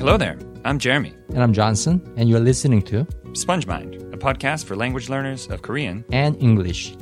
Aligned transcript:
Hello 0.00 0.16
there. 0.16 0.38
I'm 0.64 0.78
Jeremy. 0.78 1.12
And 1.28 1.42
I'm 1.42 1.52
Jonson, 1.52 2.00
and 2.16 2.26
you're 2.26 2.40
listening 2.40 2.80
to 2.84 3.06
Sponge 3.34 3.66
Mind, 3.66 3.96
a 4.14 4.16
podcast 4.16 4.64
for 4.64 4.74
language 4.74 5.10
learners 5.10 5.46
of 5.48 5.60
Korean 5.60 6.06
and 6.10 6.42
English. 6.42 6.96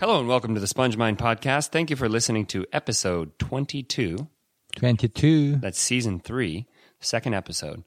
Hello 0.00 0.18
and 0.18 0.26
welcome 0.26 0.54
to 0.54 0.60
the 0.60 0.66
Sponge 0.66 0.96
Mind 0.96 1.18
podcast. 1.18 1.68
Thank 1.68 1.90
you 1.90 1.94
for 1.94 2.08
listening 2.08 2.46
to 2.46 2.66
episode 2.72 3.38
22. 3.38 4.26
22. 4.74 5.56
That's 5.58 5.78
season 5.78 6.18
three, 6.18 6.66
second 6.98 7.34
episode. 7.34 7.84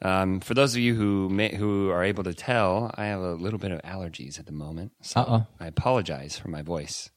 Um, 0.00 0.38
for 0.38 0.54
those 0.54 0.76
of 0.76 0.80
you 0.80 0.94
who 0.94 1.28
may, 1.30 1.52
who 1.56 1.90
are 1.90 2.04
able 2.04 2.22
to 2.22 2.32
tell, 2.32 2.94
I 2.94 3.06
have 3.06 3.20
a 3.20 3.32
little 3.32 3.58
bit 3.58 3.72
of 3.72 3.82
allergies 3.82 4.38
at 4.38 4.46
the 4.46 4.52
moment, 4.52 4.92
so 5.02 5.20
Uh-oh. 5.22 5.46
I 5.58 5.66
apologize 5.66 6.38
for 6.38 6.46
my 6.46 6.62
voice. 6.62 7.10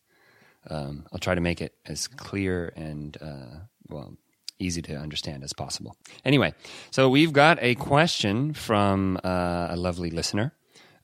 Um, 0.71 1.05
I'll 1.13 1.19
try 1.19 1.35
to 1.35 1.41
make 1.41 1.61
it 1.61 1.75
as 1.85 2.07
clear 2.07 2.73
and 2.75 3.15
uh, 3.21 3.59
well 3.89 4.17
easy 4.59 4.81
to 4.81 4.95
understand 4.95 5.43
as 5.43 5.53
possible. 5.53 5.95
Anyway, 6.25 6.53
so 6.91 7.09
we've 7.09 7.33
got 7.33 7.57
a 7.61 7.75
question 7.75 8.53
from 8.53 9.19
uh, 9.23 9.67
a 9.71 9.75
lovely 9.75 10.09
listener. 10.09 10.53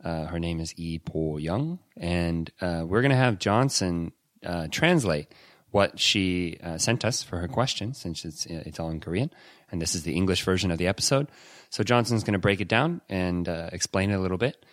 Uh, 0.03 0.26
her 0.26 0.40
name 0.40 0.59
is 0.59 0.73
E 0.77 0.99
Young, 1.40 1.80
and 1.98 2.49
uh, 2.62 2.84
we're 2.88 3.02
going 3.02 3.12
to 3.12 3.17
have 3.17 3.38
Jonson 3.38 4.12
uh, 4.45 4.67
translate 4.71 5.27
what 5.71 5.99
she 5.99 6.57
uh, 6.63 6.77
sent 6.77 7.04
us 7.04 7.21
for 7.21 7.38
her 7.40 7.48
question, 7.48 7.93
since 7.93 8.23
it's 8.23 8.45
it's 8.45 8.80
all 8.80 8.90
in 8.90 8.99
Korean, 9.02 9.30
and 9.71 9.81
this 9.81 9.93
is 9.95 10.04
the 10.04 10.13
English 10.13 10.43
version 10.43 10.71
of 10.71 10.77
the 10.77 10.88
episode. 10.88 11.27
So 11.70 11.84
Jonson's 11.84 12.23
going 12.23 12.34
to 12.34 12.40
break 12.40 12.62
it 12.62 12.68
down 12.68 13.02
and 13.09 13.48
uh, 13.48 13.70
explain 13.73 14.09
it 14.09 14.16
a 14.16 14.20
little 14.20 14.38
bit. 14.38 14.66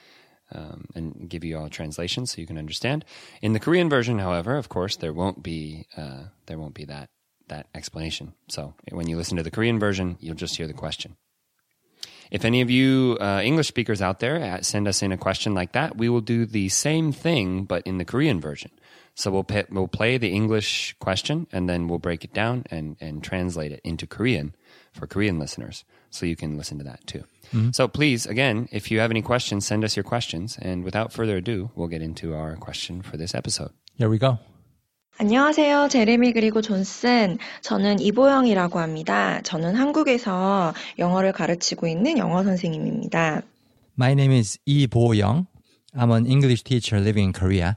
Um, 0.53 0.87
and 0.95 1.29
give 1.29 1.43
you 1.43 1.59
all 1.59 1.67
a 1.67 1.71
translation 1.71 2.25
so 2.25 2.41
you 2.41 2.47
can 2.47 2.57
understand. 2.57 3.05
In 3.43 3.53
the 3.53 3.59
Korean 3.59 3.91
version, 3.91 4.21
however, 4.21 4.57
of 4.57 4.69
course, 4.69 4.95
there 4.95 5.13
won't 5.13 5.43
be 5.43 5.89
there 6.47 6.57
won't 6.57 6.75
be 6.75 6.85
that 6.85 7.11
that 7.49 7.69
explanation. 7.75 8.35
So 8.49 8.75
when 8.91 9.09
you 9.09 9.17
listen 9.17 9.37
to 9.37 9.43
the 9.43 9.51
Korean 9.51 9.79
version, 9.79 10.17
you'll 10.21 10.35
just 10.35 10.57
hear 10.57 10.67
the 10.67 10.73
question. 10.73 11.17
If 12.31 12.45
any 12.45 12.61
of 12.61 12.71
you 12.71 13.17
uh, 13.21 13.41
English 13.45 13.69
speakers 13.69 14.03
out 14.03 14.19
there 14.19 14.43
uh, 14.43 14.63
send 14.63 14.89
us 14.89 15.03
in 15.03 15.13
a 15.13 15.17
question 15.17 15.55
like 15.55 15.73
that, 15.73 15.97
we 15.97 16.09
will 16.09 16.21
do 16.21 16.45
the 16.45 16.69
same 16.69 17.13
thing 17.13 17.65
but 17.65 17.87
in 17.87 17.99
the 17.99 18.05
Korean 18.05 18.41
version. 18.41 18.73
So 19.15 19.31
we'll 19.31 19.45
pay, 19.45 19.65
we'll 19.71 19.89
play 19.89 20.19
the 20.19 20.29
English 20.29 20.97
question 20.99 21.47
and 21.53 21.69
then 21.69 21.89
we'll 21.89 22.01
break 22.01 22.25
it 22.25 22.35
down 22.35 22.65
and 22.71 22.97
and 23.01 23.23
translate 23.23 23.73
it 23.73 23.81
into 23.85 24.07
Korean 24.07 24.55
for 24.93 25.07
Korean 25.07 25.39
listeners, 25.39 25.85
so 26.11 26.27
you 26.27 26.37
can 26.37 26.57
listen 26.57 26.79
to 26.79 26.85
that 26.85 27.07
too. 27.07 27.25
So 27.73 27.87
please, 27.87 28.27
again, 28.27 28.69
if 28.73 28.91
you 28.91 28.99
have 28.99 29.11
any 29.11 29.23
questions, 29.23 29.67
send 29.67 29.85
us 29.85 29.97
your 29.97 30.05
questions. 30.05 30.59
And 30.61 30.83
without 30.83 31.13
further 31.13 31.37
ado, 31.37 31.71
we'll 31.77 31.89
get 31.89 32.03
into 32.03 32.35
our 32.35 32.57
question 32.57 33.03
for 33.03 33.17
this 33.17 33.35
episode. 33.35 33.71
Here 33.95 34.09
we 34.09 34.19
go. 34.19 34.39
안녕하세요. 35.19 35.89
제레미 35.89 36.33
그리고 36.33 36.61
존슨. 36.61 37.39
저는 37.63 38.01
이보영이라고 38.01 38.79
합니다. 38.81 39.41
저는 39.43 39.75
한국에서 39.75 40.75
영어를 40.99 41.33
가르치고 41.33 41.87
있는 41.87 42.19
영어 42.19 42.43
선생님입니다. 42.45 43.43
My 43.99 44.13
name 44.13 44.37
is 44.37 44.59
Bo-young. 44.91 45.47
I'm 45.95 46.13
an 46.13 46.27
English 46.27 46.65
teacher 46.65 47.01
living 47.03 47.27
in 47.29 47.33
Korea. 47.33 47.75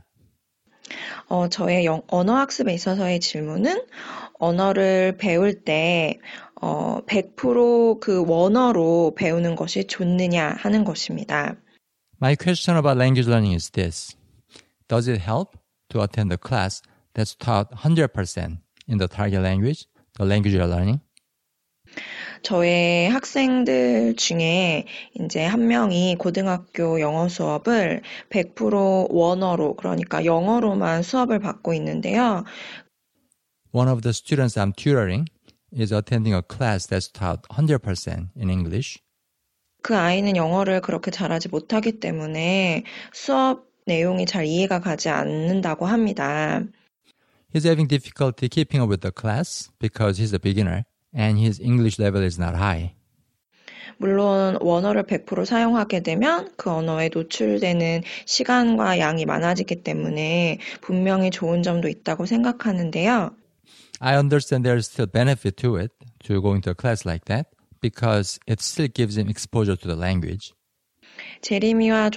어, 1.29 1.47
저의 1.47 1.85
영- 1.85 2.01
언어 2.07 2.35
학습에 2.35 2.73
있어서의 2.73 3.21
질문은 3.21 3.83
언어를 4.39 5.15
배울 5.17 5.63
때 5.63 6.19
어, 6.61 6.99
100%그 7.07 8.25
원어로 8.27 9.13
배우는 9.15 9.55
것이 9.55 9.85
좋느냐 9.87 10.55
하는 10.57 10.83
것입니다. 10.83 11.55
My 12.21 12.35
question 12.35 12.77
about 12.77 12.97
language 12.99 13.29
learning 13.29 13.55
is 13.55 13.71
this. 13.71 14.17
Does 14.89 15.09
it 15.09 15.21
help 15.21 15.57
to 15.89 16.01
attend 16.01 16.33
a 16.33 16.37
class 16.37 16.81
that's 17.19 17.35
taught 17.35 17.69
100% 17.75 18.57
in 18.87 18.97
the 18.97 19.07
target 19.07 19.41
language, 19.41 19.85
the 20.17 20.25
language 20.25 20.55
you're 20.55 20.67
learning? 20.67 21.01
저의 22.43 23.09
학생들 23.09 24.15
중에 24.15 24.85
이제 25.19 25.43
한 25.43 25.67
명이 25.67 26.15
고등학교 26.17 27.01
영어 27.01 27.27
수업을 27.27 28.01
100% 28.29 29.07
원어로, 29.09 29.75
그러니까 29.75 30.23
영어로만 30.23 31.03
수업을 31.03 31.39
받고 31.39 31.73
있는데요. 31.73 32.45
One 33.71 33.89
of 33.89 34.01
the 34.01 34.13
students 34.13 34.57
I'm 34.57 34.73
tutoring 34.73 35.27
is 35.77 35.93
attending 35.93 36.33
a 36.33 36.41
class 36.41 36.87
that's 36.87 37.11
taught 37.11 37.41
100% 37.49 38.29
in 38.37 38.49
English. 38.49 38.99
그 39.81 39.97
아이는 39.97 40.37
영어를 40.37 40.79
그렇게 40.81 41.11
잘하지 41.11 41.49
못하기 41.49 41.99
때문에 41.99 42.83
수업 43.11 43.65
내용이 43.85 44.25
잘 44.25 44.45
이해가 44.45 44.79
가지 44.79 45.09
않는다고 45.09 45.87
합니다. 45.87 46.63
He's 47.52 47.64
having 47.64 47.86
difficulty 47.86 48.48
keeping 48.48 48.80
up 48.80 48.88
with 48.88 49.02
the 49.02 49.12
class 49.12 49.70
because 49.78 50.18
he's 50.18 50.32
a 50.32 50.40
beginner 50.40 50.86
and 51.12 51.38
his 51.38 51.60
English 51.60 51.98
level 51.98 52.22
is 52.22 52.38
not 52.38 52.56
high. 52.56 52.94
물론 53.98 54.58
원어를 54.60 55.04
100% 55.04 55.44
사용하게 55.44 56.00
되면 56.00 56.50
그 56.56 56.70
언어에 56.70 57.10
노출되는 57.12 58.02
시간과 58.26 58.98
양이 58.98 59.24
많아지기 59.24 59.82
때문에 59.82 60.58
분명히 60.80 61.30
좋은 61.30 61.62
점도 61.62 61.88
있다고 61.88 62.26
생각하는데요. 62.26 63.30
I 64.00 64.16
understand 64.16 64.66
there's 64.66 64.86
still 64.86 65.06
benefit 65.06 65.56
to 65.58 65.76
it, 65.76 65.92
to 66.24 66.42
going 66.42 66.60
to 66.62 66.70
a 66.70 66.74
class 66.74 67.06
like 67.06 67.26
that, 67.26 67.46
because 67.80 68.40
it 68.46 68.60
still 68.60 68.88
gives 68.88 69.16
him 69.16 69.28
exposure 69.28 69.76
to 69.76 69.86
the 69.86 69.96
language. 69.96 70.52
제리미와 71.41 72.09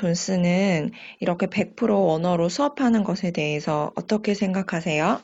이렇게 1.20 1.46
100% 1.46 1.90
원어로 1.90 2.48
수업하는 2.48 3.04
것에 3.04 3.30
대해서 3.30 3.92
어떻게 3.96 4.34
생각하세요? 4.34 5.20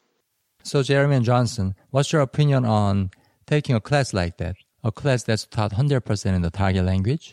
So 0.64 0.82
Jeremy 0.82 1.16
and 1.16 1.25
Jonson, 1.25 1.75
what's 1.92 2.12
your 2.12 2.22
opinion 2.22 2.64
on 2.64 3.10
taking 3.47 3.76
a 3.76 3.81
class 3.81 4.12
like 4.12 4.36
that? 4.38 4.56
A 4.84 4.91
class 4.91 5.25
that's 5.25 5.47
taught 5.47 5.72
100% 5.72 6.34
in 6.34 6.42
the 6.42 6.50
target 6.50 6.84
language? 6.84 7.32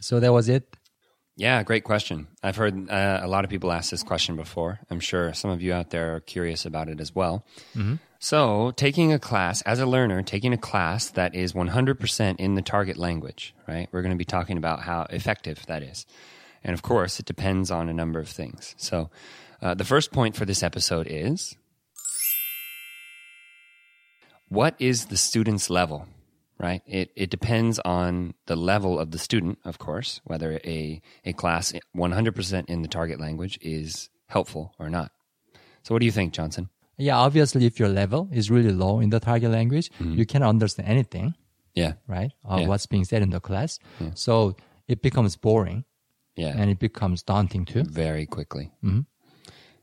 So 0.00 0.20
that 0.20 0.32
was 0.32 0.48
it. 0.48 0.77
Yeah, 1.38 1.62
great 1.62 1.84
question. 1.84 2.26
I've 2.42 2.56
heard 2.56 2.90
uh, 2.90 3.20
a 3.22 3.28
lot 3.28 3.44
of 3.44 3.50
people 3.50 3.70
ask 3.70 3.92
this 3.92 4.02
question 4.02 4.34
before. 4.34 4.80
I'm 4.90 4.98
sure 4.98 5.32
some 5.34 5.52
of 5.52 5.62
you 5.62 5.72
out 5.72 5.90
there 5.90 6.16
are 6.16 6.20
curious 6.20 6.66
about 6.66 6.88
it 6.88 7.00
as 7.00 7.14
well. 7.14 7.44
So, 8.18 8.72
taking 8.72 9.12
a 9.12 9.20
class, 9.20 9.62
as 9.62 9.78
a 9.78 9.86
learner, 9.86 10.20
taking 10.22 10.52
a 10.52 10.58
class 10.58 11.10
that 11.10 11.36
is 11.36 11.52
100% 11.52 12.40
in 12.40 12.56
the 12.56 12.62
target 12.62 12.96
language, 12.96 13.54
right? 13.68 13.88
We're 13.92 14.02
going 14.02 14.10
to 14.10 14.18
be 14.18 14.24
talking 14.24 14.58
about 14.58 14.80
how 14.80 15.06
effective 15.10 15.64
that 15.66 15.84
is. 15.84 16.06
And 16.64 16.74
of 16.74 16.82
course, 16.82 17.20
it 17.20 17.26
depends 17.26 17.70
on 17.70 17.88
a 17.88 17.94
number 17.94 18.18
of 18.18 18.28
things. 18.28 18.74
So, 18.76 19.08
uh, 19.62 19.74
the 19.74 19.84
first 19.84 20.10
point 20.10 20.34
for 20.34 20.44
this 20.44 20.64
episode 20.64 21.06
is 21.08 21.56
what 24.48 24.74
is 24.80 25.06
the 25.06 25.16
student's 25.16 25.70
level? 25.70 26.08
Right? 26.58 26.82
It 26.86 27.10
it 27.14 27.30
depends 27.30 27.78
on 27.84 28.34
the 28.46 28.56
level 28.56 28.98
of 28.98 29.10
the 29.12 29.18
student, 29.18 29.58
of 29.64 29.78
course, 29.78 30.20
whether 30.24 30.60
a 30.64 31.00
a 31.24 31.32
class 31.32 31.72
100% 31.96 32.64
in 32.68 32.82
the 32.82 32.88
target 32.88 33.20
language 33.20 33.58
is 33.62 34.10
helpful 34.26 34.74
or 34.78 34.90
not. 34.90 35.12
So 35.84 35.94
what 35.94 36.00
do 36.00 36.06
you 36.06 36.12
think, 36.12 36.34
Jonson? 36.34 36.68
Yeah, 36.96 37.16
obviously, 37.16 37.64
if 37.64 37.78
your 37.78 37.88
level 37.88 38.28
is 38.32 38.50
really 38.50 38.72
low 38.72 38.98
in 39.00 39.10
the 39.10 39.20
target 39.20 39.52
language, 39.52 39.88
mm-hmm. 40.00 40.14
you 40.18 40.26
cannot 40.26 40.48
understand 40.48 40.88
anything, 40.88 41.34
Yeah. 41.74 41.92
right? 42.08 42.32
Of 42.44 42.60
Yeah. 42.60 42.66
what's 42.68 42.86
being 42.86 43.04
said 43.04 43.22
in 43.22 43.30
the 43.30 43.40
class. 43.40 43.78
So 44.14 44.56
it 44.88 45.00
becomes 45.00 45.36
boring 45.36 45.84
Yeah. 46.34 46.54
and 46.58 46.70
it 46.70 46.80
becomes 46.80 47.22
daunting 47.22 47.66
too. 47.66 47.84
very 47.84 48.26
quickly. 48.26 48.72
Mm-hmm. 48.82 49.02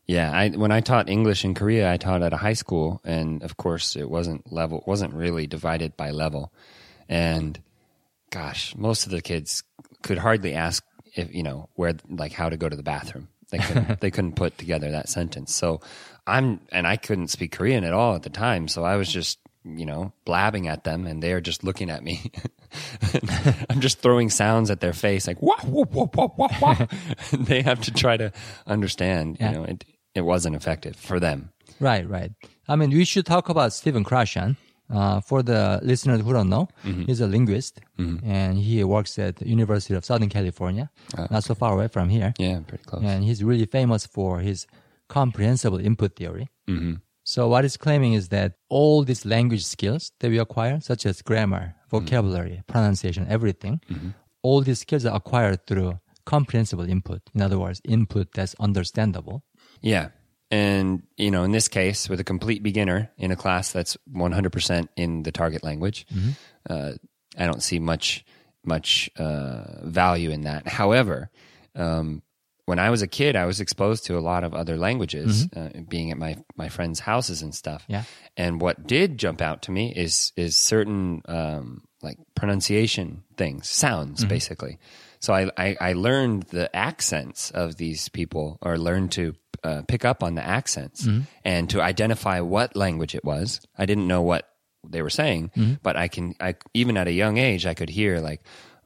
Yeah, 0.07 0.31
I 0.31 0.49
when 0.49 0.71
I 0.71 0.81
taught 0.81 1.09
English 1.09 1.45
in 1.45 1.55
Korea, 1.55 1.91
I 1.91 1.97
taught 1.97 2.21
at 2.21 2.33
a 2.33 2.38
high 2.38 2.53
school, 2.53 3.01
and 3.03 3.41
of 3.41 3.57
course, 3.57 3.95
it 3.95 4.09
wasn't 4.09 4.51
level 4.51 4.83
wasn't 4.85 5.13
really 5.13 5.47
divided 5.47 5.97
by 5.97 6.11
level, 6.11 6.53
and 7.09 7.59
gosh, 8.29 8.75
most 8.75 9.05
of 9.05 9.11
the 9.11 9.21
kids 9.21 9.63
could 10.03 10.19
hardly 10.19 10.53
ask 10.53 10.85
if 11.16 11.33
you 11.33 11.41
know 11.41 11.69
where 11.73 11.95
like 12.07 12.33
how 12.33 12.49
to 12.49 12.57
go 12.57 12.69
to 12.69 12.75
the 12.75 12.83
bathroom. 12.83 13.29
They 13.49 13.57
couldn't 13.57 13.99
they 14.01 14.11
couldn't 14.11 14.35
put 14.35 14.57
together 14.59 14.91
that 14.91 15.09
sentence. 15.09 15.55
So 15.55 15.81
I'm 16.28 16.59
and 16.72 16.85
I 16.85 16.97
couldn't 16.97 17.29
speak 17.29 17.53
Korean 17.53 17.84
at 17.84 17.93
all 17.93 18.13
at 18.13 18.22
the 18.22 18.29
time, 18.29 18.67
so 18.67 18.84
I 18.84 18.97
was 18.97 19.11
just 19.11 19.40
you 19.63 19.87
know 19.87 20.13
blabbing 20.23 20.67
at 20.67 20.84
them, 20.84 21.07
and 21.07 21.23
they 21.23 21.31
are 21.34 21.41
just 21.41 21.63
looking 21.63 21.90
at 21.90 22.03
me. 22.03 22.31
I'm 23.69 23.79
just 23.79 23.99
throwing 23.99 24.29
sounds 24.29 24.69
at 24.69 24.81
their 24.81 24.93
face 24.93 25.25
like 25.25 25.41
wah 25.41 25.57
wah 25.66 25.85
wah 25.91 26.07
wah 26.13 26.29
wah 26.37 26.49
wah. 26.61 26.87
they 27.34 27.63
have 27.63 27.81
to 27.81 27.91
try 27.91 28.17
to 28.17 28.31
understand. 28.67 29.37
Yeah. 29.40 29.49
You 29.49 29.57
know, 29.57 29.63
it 29.63 29.84
it 30.16 30.22
wasn't 30.22 30.56
effective 30.56 30.96
for 30.96 31.20
them. 31.20 31.52
Right, 31.79 32.08
right. 32.09 32.32
I 32.67 32.76
mean, 32.76 32.90
we 32.90 33.06
should 33.06 33.26
talk 33.26 33.50
about 33.50 33.73
Stephen 33.73 34.03
Krashen. 34.03 34.58
Uh, 34.88 35.20
for 35.20 35.41
the 35.41 35.79
listeners 35.82 36.22
who 36.22 36.32
don't 36.32 36.47
know, 36.47 36.67
mm-hmm. 36.84 37.06
he's 37.06 37.20
a 37.20 37.26
linguist 37.26 37.82
mm-hmm. 37.97 38.23
and 38.23 38.59
he 38.59 38.84
works 38.84 39.17
at 39.17 39.38
the 39.38 39.47
University 39.47 39.96
of 39.96 40.06
Southern 40.06 40.29
California, 40.29 40.91
ah, 41.17 41.26
not 41.32 41.44
so 41.44 41.56
far 41.56 41.73
away 41.73 41.88
from 41.88 42.08
here. 42.08 42.35
Yeah, 42.38 42.59
pretty 42.67 42.84
close. 42.84 43.03
And 43.03 43.23
he's 43.23 43.44
really 43.44 43.66
famous 43.66 44.06
for 44.06 44.41
his 44.41 44.67
comprehensible 45.09 45.79
input 45.79 46.16
theory. 46.16 46.50
Mm-hmm. 46.67 46.94
So 47.23 47.47
what 47.47 47.64
he's 47.64 47.78
claiming 47.78 48.14
is 48.14 48.29
that 48.29 48.53
all 48.70 49.03
these 49.03 49.26
language 49.26 49.66
skills 49.66 50.12
that 50.20 50.29
we 50.29 50.38
acquire, 50.38 50.79
such 50.79 51.08
as 51.08 51.23
grammar, 51.23 51.73
vocabulary, 51.90 52.62
pronunciation, 52.67 53.26
everything, 53.28 53.82
all 54.44 54.62
these 54.62 54.82
skills 54.82 55.03
are 55.08 55.16
acquired 55.16 55.66
through 55.66 56.00
comprehensible 56.26 56.88
input. 56.88 57.22
In 57.34 57.41
other 57.41 57.58
words, 57.58 57.82
input 57.84 58.28
that's 58.35 58.53
understandable. 58.59 59.44
Yeah. 59.81 60.09
And, 60.51 61.03
you 61.17 61.31
know, 61.31 61.43
in 61.43 61.51
this 61.51 61.67
case, 61.67 62.07
with 62.07 62.19
a 62.19 62.23
complete 62.23 62.63
beginner 62.63 63.11
in 63.17 63.31
a 63.31 63.35
class 63.35 63.72
that's 63.72 63.97
100% 64.13 64.87
in 64.95 65.23
the 65.23 65.31
target 65.31 65.63
language, 65.63 66.05
uh, 66.69 66.93
I 67.37 67.45
don't 67.45 67.63
see 67.63 67.79
much, 67.79 68.23
much 68.63 69.09
uh, 69.17 69.81
value 69.83 70.29
in 70.29 70.41
that. 70.41 70.67
However, 70.67 71.29
um, 71.75 72.22
when 72.66 72.79
I 72.79 72.89
was 72.89 73.01
a 73.01 73.07
kid, 73.07 73.35
I 73.35 73.45
was 73.45 73.59
exposed 73.59 74.05
to 74.05 74.17
a 74.17 74.22
lot 74.22 74.43
of 74.43 74.53
other 74.53 74.77
languages, 74.77 75.47
uh, 75.55 75.69
being 75.87 76.11
at 76.11 76.17
my, 76.17 76.37
my 76.55 76.69
friends' 76.69 76.99
houses 76.99 77.41
and 77.41 77.53
stuff. 77.53 77.83
Yeah. 77.87 78.03
And 78.37 78.61
what 78.61 78.87
did 78.87 79.17
jump 79.17 79.41
out 79.41 79.63
to 79.63 79.71
me 79.71 79.93
is 79.95 80.31
is 80.35 80.57
certain 80.57 81.21
um, 81.25 81.83
like 82.01 82.17
pronunciation 82.35 83.23
things, 83.37 83.69
sounds, 83.69 84.23
basically. 84.25 84.79
So 85.25 85.33
I, 85.33 85.49
I 85.57 85.69
I 85.89 85.91
learned 85.93 86.43
the 86.51 86.67
accents 86.75 87.51
of 87.51 87.67
these 87.77 88.09
people, 88.09 88.57
or 88.61 88.77
learned 88.77 89.11
to 89.13 89.23
uh, 89.63 89.81
pick 89.87 90.05
up 90.05 90.19
on 90.22 90.35
the 90.35 90.45
accents 90.45 91.07
and 91.43 91.69
to 91.72 91.81
identify 91.81 92.37
what 92.41 92.75
language 92.75 93.16
it 93.17 93.25
was. 93.25 93.47
I 93.81 93.85
didn't 93.89 94.07
know 94.07 94.22
what 94.22 94.43
they 94.91 95.01
were 95.01 95.16
saying, 95.22 95.49
but 95.81 95.95
I 95.97 96.07
can 96.07 96.35
I 96.39 96.55
even 96.73 96.95
at 96.97 97.07
a 97.07 97.11
young 97.23 97.37
age 97.37 97.66
I 97.66 97.73
could 97.73 97.89
hear 97.89 98.22
like, 98.29 98.41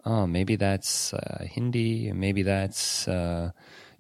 oh 0.05 0.23
maybe 0.27 0.55
that's 0.55 1.13
uh, 1.13 1.43
Hindi, 1.55 2.11
maybe 2.13 2.43
that's. 2.43 3.07
Uh, 3.07 3.51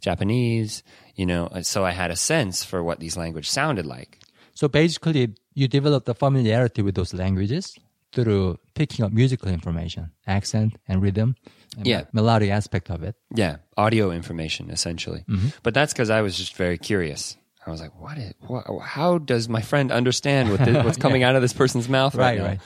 Japanese, 0.01 0.83
you 1.15 1.25
know, 1.25 1.49
so 1.61 1.83
I 1.83 1.91
had 1.91 2.09
a 2.11 2.15
sense 2.15 2.63
for 2.63 2.79
what 2.81 2.99
these 2.99 3.17
languages 3.17 3.51
sounded 3.51 3.85
like. 3.85 4.17
So 4.53 4.67
basically, 4.69 5.35
you 5.53 5.67
develop 5.67 6.05
the 6.05 6.15
familiarity 6.15 6.81
with 6.81 6.95
those 6.95 7.13
languages 7.13 7.75
through 8.13 8.59
picking 8.75 9.03
up 9.05 9.11
musical 9.11 9.49
information, 9.51 10.11
accent 10.25 10.79
and 10.87 11.01
rhythm, 11.01 11.35
Yeah. 11.77 11.99
me- 11.99 12.05
melodic 12.13 12.49
aspect 12.49 12.89
of 12.89 13.03
it. 13.03 13.15
Yeah, 13.35 13.57
audio 13.77 14.11
information 14.11 14.69
essentially. 14.71 15.23
Mm-hmm. 15.29 15.49
But 15.63 15.73
that's 15.73 15.93
because 15.93 16.09
I 16.09 16.21
was 16.21 16.37
just 16.37 16.55
very 16.55 16.77
curious. 16.77 17.37
I 17.65 17.71
was 17.71 17.81
like, 17.81 17.93
"What? 17.99 18.17
Is, 18.17 18.33
what 18.47 18.65
how 18.81 19.17
does 19.19 19.47
my 19.49 19.61
friend 19.61 19.91
understand 19.91 20.49
what 20.49 20.63
the, 20.65 20.81
what's 20.81 20.97
coming 21.05 21.23
out 21.23 21.35
of 21.35 21.41
this 21.41 21.53
person's 21.53 21.87
mouth 21.89 22.15
right, 22.15 22.25
Right, 22.25 22.37
now?" 22.39 22.45
right. 22.47 22.59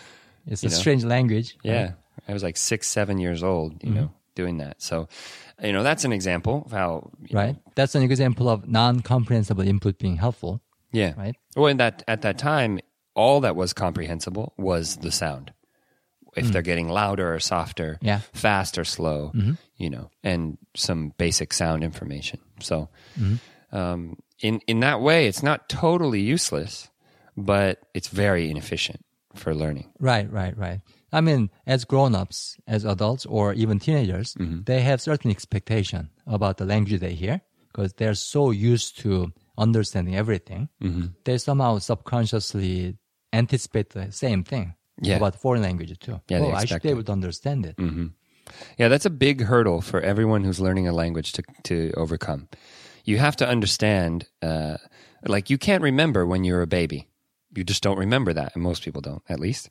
It's 0.48 0.64
You 0.64 0.68
a 0.68 0.72
know? 0.72 0.78
strange 0.78 1.04
language. 1.04 1.58
right? 1.66 1.72
Yeah, 1.74 1.92
I 2.28 2.34
was 2.34 2.44
like 2.44 2.58
six, 2.58 2.88
seven 2.88 3.18
years 3.18 3.44
old, 3.44 3.82
you 3.84 3.90
mm-hmm. 3.90 3.96
know, 4.02 4.12
doing 4.36 4.58
that. 4.58 4.82
So, 4.82 5.08
you 5.62 5.72
know, 5.74 5.84
that's 5.84 6.04
an 6.06 6.12
example 6.14 6.64
of 6.66 6.72
how. 6.72 7.12
you 7.28 7.34
know, 7.36 7.42
Right. 7.42 7.56
That's 7.76 7.96
an 7.96 8.04
example 8.04 8.50
of 8.50 8.68
non-comprehensible 8.68 9.64
input 9.68 9.98
being 10.00 10.18
helpful. 10.18 10.62
yeah. 10.92 11.14
Right. 11.18 11.36
Well, 11.56 11.68
in 11.68 11.78
that 11.78 12.04
at 12.08 12.22
that 12.22 12.38
time, 12.38 12.80
all 13.16 13.42
that 13.42 13.56
was 13.56 13.74
comprehensible 13.74 14.54
was 14.58 14.98
the 14.98 15.12
sound. 15.12 15.52
If 16.36 16.52
they're 16.52 16.62
mm. 16.62 16.66
getting 16.66 16.90
louder 16.90 17.34
or 17.34 17.40
softer, 17.40 17.98
Yeah. 18.02 18.22
fast 18.34 18.78
or 18.78 18.86
slow, 18.86 19.32
mm-hmm. 19.34 19.54
you 19.78 19.90
know, 19.90 20.10
and 20.24 20.58
some 20.76 21.14
basic 21.18 21.54
sound 21.54 21.84
information. 21.84 22.40
So, 22.60 22.90
mm-hmm. 23.20 23.76
um, 23.76 24.18
in 24.40 24.60
in 24.68 24.80
that 24.82 25.02
way, 25.02 25.28
it's 25.28 25.44
not 25.44 25.70
totally 25.70 26.22
useless, 26.22 26.90
but 27.38 27.80
it's 27.94 28.08
very 28.08 28.50
inefficient 28.50 29.06
for 29.36 29.54
learning. 29.54 29.92
Right, 30.00 30.32
right, 30.32 30.56
right. 30.58 30.82
I 31.12 31.22
mean, 31.22 31.50
as 31.68 31.86
grown-ups, 31.86 32.58
as 32.68 32.86
adults, 32.86 33.26
or 33.26 33.54
even 33.54 33.80
teenagers, 33.80 34.34
mm-hmm. 34.34 34.64
they 34.66 34.82
have 34.82 35.00
certain 35.02 35.30
expectation 35.32 36.10
about 36.26 36.58
the 36.58 36.66
language 36.66 37.00
they 37.00 37.14
hear 37.14 37.42
because 37.68 37.94
they're 37.94 38.16
so 38.16 38.52
used 38.52 39.00
to 39.00 39.32
understanding 39.58 40.16
everything. 40.16 40.70
They 41.24 41.38
somehow 41.38 41.78
subconsciously 41.80 42.98
anticipate 43.32 43.92
the 43.92 44.12
same 44.12 44.44
thing 44.44 44.76
Yeah. 45.02 45.18
about 45.18 45.36
foreign 45.36 45.62
language 45.62 45.98
too. 46.00 46.22
Yeah, 46.30 46.40
they 46.40 46.46
oh, 46.46 46.52
I 46.52 46.66
should 46.66 46.82
be 46.82 46.90
able 46.90 47.04
to 47.04 47.12
understand 47.12 47.66
it. 47.66 47.76
Yeah, 48.78 48.90
that's 48.90 49.06
a 49.06 49.10
big 49.10 49.42
hurdle 49.44 49.82
for 49.82 50.02
everyone 50.02 50.44
who's 50.44 50.60
learning 50.60 50.88
a 50.88 50.94
language 50.94 51.32
to 51.34 51.44
to 51.64 51.92
overcome. 51.98 52.48
You 53.06 53.18
have 53.18 53.36
to 53.38 53.48
understand, 53.48 54.28
uh, 54.42 54.78
like 55.26 55.50
you 55.50 55.58
can't 55.58 55.84
remember 55.84 56.26
when 56.26 56.44
you're 56.44 56.62
a 56.62 56.68
baby. 56.68 57.08
You 57.56 57.64
just 57.64 57.84
don't 57.84 58.00
remember 58.00 58.34
that, 58.34 58.54
and 58.56 58.64
most 58.64 58.82
people 58.84 59.02
don't, 59.02 59.22
at 59.30 59.40
least. 59.40 59.70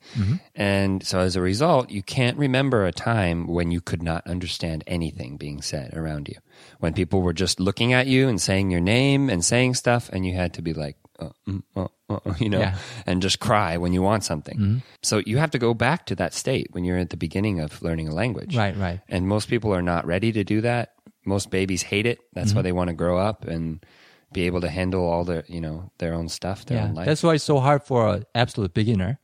And 0.54 1.04
so, 1.04 1.18
as 1.18 1.34
a 1.34 1.40
result, 1.40 1.90
you 1.90 2.00
can't 2.02 2.38
remember 2.38 2.86
a 2.86 2.92
time 2.92 3.48
when 3.48 3.72
you 3.72 3.80
could 3.80 4.02
not 4.02 4.24
understand 4.26 4.84
anything 4.86 5.36
being 5.36 5.62
said 5.62 5.92
around 5.94 6.28
you. 6.28 6.36
When 6.78 6.94
people 6.94 7.22
were 7.22 7.32
just 7.32 7.58
looking 7.58 7.92
at 7.92 8.06
you 8.06 8.28
and 8.28 8.40
saying 8.40 8.70
your 8.70 8.80
name 8.80 9.28
and 9.28 9.44
saying 9.44 9.74
stuff, 9.74 10.08
and 10.12 10.24
you 10.24 10.34
had 10.34 10.54
to 10.54 10.62
be 10.62 10.72
like, 10.72 10.96
uh, 11.22 11.50
mm, 11.50 11.62
uh, 11.76 11.86
uh, 12.10 12.18
uh, 12.26 12.34
you 12.38 12.48
know, 12.48 12.60
Yeah. 12.60 12.76
and 13.06 13.22
just 13.22 13.38
cry 13.40 13.76
when 13.76 13.92
you 13.92 14.02
want 14.02 14.24
something. 14.24 14.82
So 15.02 15.22
you 15.26 15.38
have 15.38 15.50
to 15.52 15.58
go 15.58 15.74
back 15.74 16.06
to 16.06 16.14
that 16.16 16.34
state 16.34 16.66
when 16.72 16.84
you're 16.84 16.98
at 16.98 17.10
the 17.10 17.16
beginning 17.16 17.60
of 17.60 17.80
learning 17.82 18.08
a 18.08 18.14
language. 18.14 18.56
Right, 18.56 18.76
right. 18.76 19.00
And 19.08 19.26
most 19.28 19.48
people 19.48 19.72
are 19.74 19.82
not 19.82 20.06
ready 20.06 20.32
to 20.32 20.44
do 20.44 20.60
that. 20.62 20.92
Most 21.24 21.50
babies 21.50 21.82
hate 21.82 22.06
it. 22.06 22.18
That's 22.34 22.50
Mm-hmm. 22.50 22.56
why 22.58 22.62
they 22.62 22.72
want 22.72 22.88
to 22.88 22.94
grow 22.94 23.18
up 23.18 23.44
and 23.46 23.84
be 24.32 24.42
able 24.46 24.60
to 24.62 24.68
handle 24.68 25.04
all 25.04 25.24
their, 25.24 25.44
you 25.46 25.60
know, 25.60 25.90
their 25.98 26.14
own 26.14 26.28
stuff, 26.28 26.64
their 26.66 26.78
Yeah, 26.78 26.84
own 26.88 26.94
life. 26.94 27.06
that's 27.06 27.22
why 27.22 27.34
it's 27.34 27.44
so 27.44 27.60
hard 27.60 27.82
for 27.84 28.08
an 28.14 28.24
absolute 28.34 28.72
beginner 28.74 29.18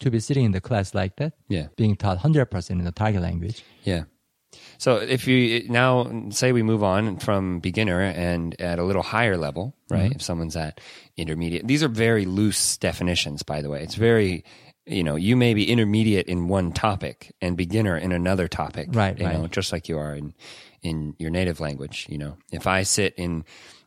to 0.00 0.10
be 0.10 0.18
sitting 0.20 0.44
in 0.44 0.52
the 0.52 0.60
class 0.60 0.94
like 0.94 1.16
that, 1.16 1.32
yeah. 1.48 1.68
being 1.76 1.96
taught 1.96 2.18
100% 2.18 2.70
in 2.70 2.84
the 2.84 2.90
target 2.92 3.22
language. 3.22 3.62
Yeah. 3.84 4.04
So 4.78 4.96
if 4.96 5.26
you 5.26 5.68
now 5.68 6.28
say 6.30 6.52
we 6.52 6.62
move 6.62 6.82
on 6.82 7.18
from 7.18 7.60
beginner 7.60 8.00
and 8.00 8.60
at 8.60 8.78
a 8.78 8.84
little 8.84 9.02
higher 9.02 9.36
level, 9.36 9.74
right? 9.88 10.12
If 10.14 10.22
someone's 10.22 10.56
at 10.56 10.80
intermediate, 11.16 11.66
these 11.66 11.82
are 11.82 11.88
very 11.88 12.24
loose 12.24 12.76
definitions, 12.76 13.42
by 13.42 13.62
the 13.62 13.70
way. 13.70 13.82
It's 13.82 13.94
very, 13.94 14.44
you 14.86 15.02
know, 15.02 15.16
you 15.16 15.36
may 15.36 15.54
be 15.54 15.70
intermediate 15.70 16.26
in 16.26 16.48
one 16.48 16.72
topic 16.72 17.34
and 17.40 17.56
beginner 17.56 17.96
in 17.96 18.12
another 18.12 18.48
topic, 18.48 18.88
Right, 18.92 19.18
You 19.32 19.38
know, 19.38 19.46
just 19.46 19.72
like 19.72 19.88
you 19.88 19.98
are 19.98 20.14
in 20.14 20.34
in 20.82 21.14
your 21.18 21.30
native 21.30 21.60
language. 21.60 22.06
You 22.10 22.18
know, 22.18 22.36
if 22.52 22.66
I 22.66 22.82
sit 22.82 23.14
in, 23.16 23.44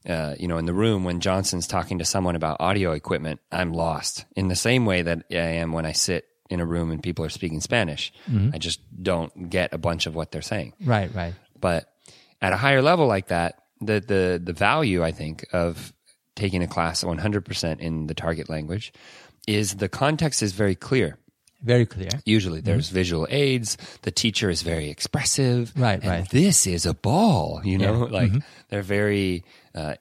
uh, 0.10 0.34
you 0.40 0.48
know, 0.48 0.58
in 0.58 0.66
the 0.66 0.74
room 0.74 1.04
when 1.04 1.20
Jonson's 1.20 1.68
talking 1.68 2.00
to 2.00 2.06
someone 2.06 2.36
about 2.36 2.58
audio 2.60 2.94
equipment, 2.94 3.40
I'm 3.52 3.72
lost 3.72 4.26
in 4.36 4.48
the 4.48 4.56
same 4.56 4.86
way 4.86 5.04
that 5.04 5.26
I 5.32 5.36
am 5.36 5.74
when 5.74 5.86
I 5.86 5.92
sit 5.92 6.26
in 6.50 6.60
a 6.60 6.66
room 6.66 6.92
and 6.92 7.02
people 7.02 7.26
are 7.26 7.30
speaking 7.30 7.62
Spanish. 7.62 8.14
Mm-hmm. 8.30 8.52
I 8.54 8.58
just 8.58 8.80
don't 9.04 9.50
get 9.50 9.74
a 9.74 9.78
bunch 9.78 10.06
of 10.06 10.16
what 10.16 10.32
they're 10.32 10.42
saying. 10.42 10.74
Right, 10.84 11.14
right. 11.14 11.34
But 11.60 11.92
at 12.42 12.54
a 12.54 12.58
higher 12.58 12.82
level 12.82 13.08
like 13.08 13.28
that, 13.28 13.62
the 13.82 14.00
the 14.00 14.42
the 14.44 14.54
value 14.54 15.04
I 15.04 15.12
think 15.12 15.46
of 15.54 15.94
taking 16.36 16.64
a 16.64 16.68
class 16.68 17.04
100% 17.04 17.80
in 17.80 18.08
the 18.08 18.14
target 18.14 18.48
language 18.50 18.94
is 19.48 19.76
the 19.78 19.90
context 19.90 20.44
is 20.44 20.54
very 20.54 20.76
clear. 20.76 21.18
Very 21.64 21.88
clear. 21.88 22.10
Usually 22.26 22.62
there's 22.62 22.88
mm-hmm. 22.88 22.96
visual 22.96 23.28
aids. 23.32 23.78
The 24.04 24.12
teacher 24.12 24.50
is 24.50 24.62
very 24.62 24.90
expressive. 24.90 25.74
Right, 25.76 26.00
and 26.00 26.06
right. 26.06 26.30
This 26.30 26.68
is 26.68 26.86
a 26.86 26.94
ball, 26.94 27.62
you 27.64 27.80
know, 27.80 28.06
Yeah. 28.06 28.14
like 28.20 28.30
mm-hmm. 28.30 28.40
they're 28.70 28.84
very, 28.84 29.44
uh, 29.74 29.96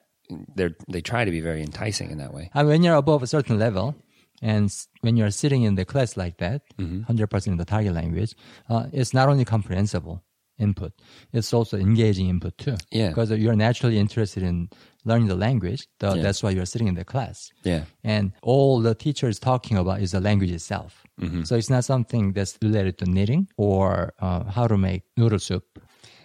they're, 0.55 0.75
they 0.87 1.01
try 1.01 1.25
to 1.25 1.31
be 1.31 1.41
very 1.41 1.63
enticing 1.63 2.11
in 2.11 2.19
that 2.19 2.33
way. 2.33 2.51
I 2.53 2.61
mean, 2.61 2.69
when 2.69 2.83
you're 2.83 2.95
above 2.95 3.23
a 3.23 3.27
certain 3.27 3.57
level, 3.57 3.95
and 4.41 4.71
when 5.01 5.17
you're 5.17 5.31
sitting 5.31 5.63
in 5.63 5.75
the 5.75 5.85
class 5.85 6.15
like 6.17 6.37
that, 6.37 6.61
Mm-hmm. 6.77 7.11
100% 7.11 7.47
in 7.47 7.57
the 7.57 7.65
target 7.65 7.93
language, 7.93 8.35
uh, 8.69 8.85
it's 8.93 9.13
not 9.13 9.29
only 9.29 9.45
comprehensible 9.45 10.23
input, 10.59 10.91
it's 11.33 11.53
also 11.53 11.77
engaging 11.77 12.29
input 12.29 12.57
too. 12.57 12.75
Yeah. 12.91 13.09
Because 13.09 13.31
you're 13.31 13.55
naturally 13.55 13.97
interested 13.97 14.43
in 14.43 14.69
learning 15.05 15.27
the 15.27 15.35
language. 15.35 15.87
The, 15.99 16.15
Yeah. 16.15 16.21
That's 16.23 16.41
why 16.43 16.49
you're 16.51 16.65
sitting 16.65 16.87
in 16.87 16.95
the 16.95 17.05
class. 17.05 17.49
Yeah. 17.63 17.83
And 18.03 18.31
all 18.41 18.79
the 18.81 18.95
teacher 18.95 19.27
is 19.29 19.39
talking 19.39 19.77
about 19.77 20.01
is 20.01 20.11
the 20.11 20.19
language 20.19 20.51
itself. 20.51 21.03
Mm-hmm. 21.21 21.43
So 21.43 21.55
it's 21.55 21.69
not 21.69 21.85
something 21.85 22.33
that's 22.33 22.57
related 22.61 22.97
to 22.99 23.05
knitting 23.05 23.47
or 23.57 24.13
uh, 24.19 24.43
how 24.45 24.67
to 24.67 24.77
make 24.77 25.03
noodle 25.15 25.39
soup. 25.39 25.65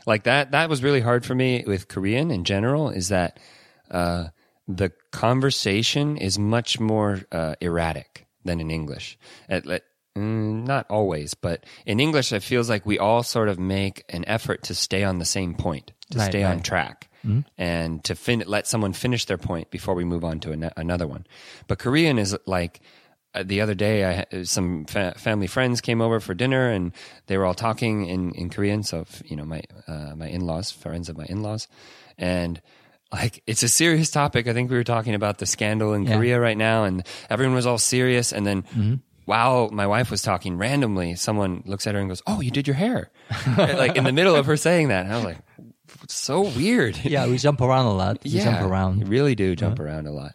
like 0.06 0.24
that 0.24 0.50
that 0.50 0.68
was 0.68 0.82
really 0.82 1.00
hard 1.00 1.22
for 1.24 1.34
me 1.34 1.62
with 1.66 1.86
korean 1.86 2.30
in 2.36 2.42
general 2.42 2.90
is 2.90 3.06
that 3.08 3.38
uh, 3.90 4.24
the 4.68 4.92
conversation 5.10 6.16
is 6.16 6.38
much 6.38 6.78
more 6.78 7.20
uh, 7.32 7.54
erratic 7.60 8.26
than 8.44 8.60
in 8.60 8.70
english 8.70 9.18
At- 9.48 9.66
let- 9.66 9.84
mm, 10.16 10.66
not 10.66 10.86
always 10.90 11.34
but 11.34 11.64
in 11.86 11.98
english 12.00 12.32
it 12.32 12.42
feels 12.42 12.68
like 12.68 12.84
we 12.86 12.98
all 12.98 13.22
sort 13.22 13.48
of 13.48 13.58
make 13.58 14.04
an 14.08 14.24
effort 14.26 14.62
to 14.64 14.74
stay 14.74 15.02
on 15.04 15.18
the 15.18 15.24
same 15.24 15.54
point 15.54 15.92
to 16.10 16.18
Right, 16.18 16.28
stay 16.30 16.42
on 16.44 16.56
right. 16.56 16.64
track 16.64 17.08
and 17.56 18.02
to 18.04 18.14
fin- 18.16 18.42
let 18.46 18.66
someone 18.66 18.92
finish 18.92 19.24
their 19.26 19.38
point 19.38 19.70
before 19.70 19.94
we 19.94 20.04
move 20.04 20.24
on 20.24 20.40
to 20.40 20.52
an- 20.52 20.72
another 20.76 21.06
one 21.06 21.24
but 21.68 21.78
korean 21.78 22.18
is 22.18 22.36
like 22.46 22.80
uh, 23.34 23.42
the 23.42 23.62
other 23.62 23.74
day, 23.74 24.04
I 24.30 24.42
some 24.42 24.84
fa- 24.84 25.14
family 25.16 25.46
friends 25.46 25.80
came 25.80 26.02
over 26.02 26.20
for 26.20 26.34
dinner, 26.34 26.68
and 26.68 26.92
they 27.28 27.38
were 27.38 27.46
all 27.46 27.54
talking 27.54 28.04
in, 28.04 28.32
in 28.32 28.50
Korean. 28.50 28.82
So, 28.82 29.00
f- 29.08 29.22
you 29.24 29.36
know, 29.36 29.46
my 29.46 29.62
uh, 29.88 30.12
my 30.14 30.28
in 30.28 30.42
laws, 30.42 30.70
friends 30.70 31.08
of 31.08 31.16
my 31.16 31.24
in 31.24 31.40
laws, 31.42 31.66
and 32.18 32.60
like 33.12 33.42
it's 33.46 33.62
a 33.62 33.68
serious 33.68 34.10
topic. 34.10 34.46
I 34.48 34.52
think 34.52 34.70
we 34.70 34.76
were 34.76 34.84
talking 34.84 35.14
about 35.14 35.38
the 35.38 35.46
scandal 35.46 35.92
in 35.94 36.04
Yeah. 36.04 36.16
Korea 36.16 36.40
right 36.40 36.56
now, 36.56 36.84
and 36.84 37.06
everyone 37.30 37.54
was 37.54 37.66
all 37.66 37.78
serious. 37.78 38.32
And 38.32 38.46
then, 38.46 39.02
while 39.24 39.68
my 39.70 39.86
wife 39.86 40.10
was 40.10 40.22
talking, 40.22 40.56
randomly 40.58 41.14
someone 41.16 41.62
looks 41.66 41.86
at 41.86 41.94
her 41.94 42.00
and 42.00 42.08
goes, 42.08 42.22
"Oh, 42.26 42.40
you 42.40 42.50
did 42.50 42.66
your 42.66 42.76
hair," 42.76 43.10
like 43.56 43.96
in 43.96 44.04
the 44.04 44.12
middle 44.12 44.34
of 44.34 44.46
her 44.46 44.56
saying 44.56 44.88
that. 44.88 45.04
And 45.04 45.12
I 45.12 45.16
was 45.16 45.24
like, 45.24 45.38
"So 46.08 46.42
weird." 46.56 46.96
Yeah, 47.04 47.26
we 47.26 47.38
jump 47.38 47.60
around 47.60 47.86
a 47.86 47.94
lot. 47.94 48.22
We 48.24 48.30
yeah, 48.30 48.44
jump 48.44 48.60
around. 48.62 48.96
You 48.96 49.02
around. 49.02 49.08
really 49.10 49.34
do 49.34 49.54
jump 49.56 49.78
around 49.78 50.06
a 50.06 50.12
lot. 50.12 50.34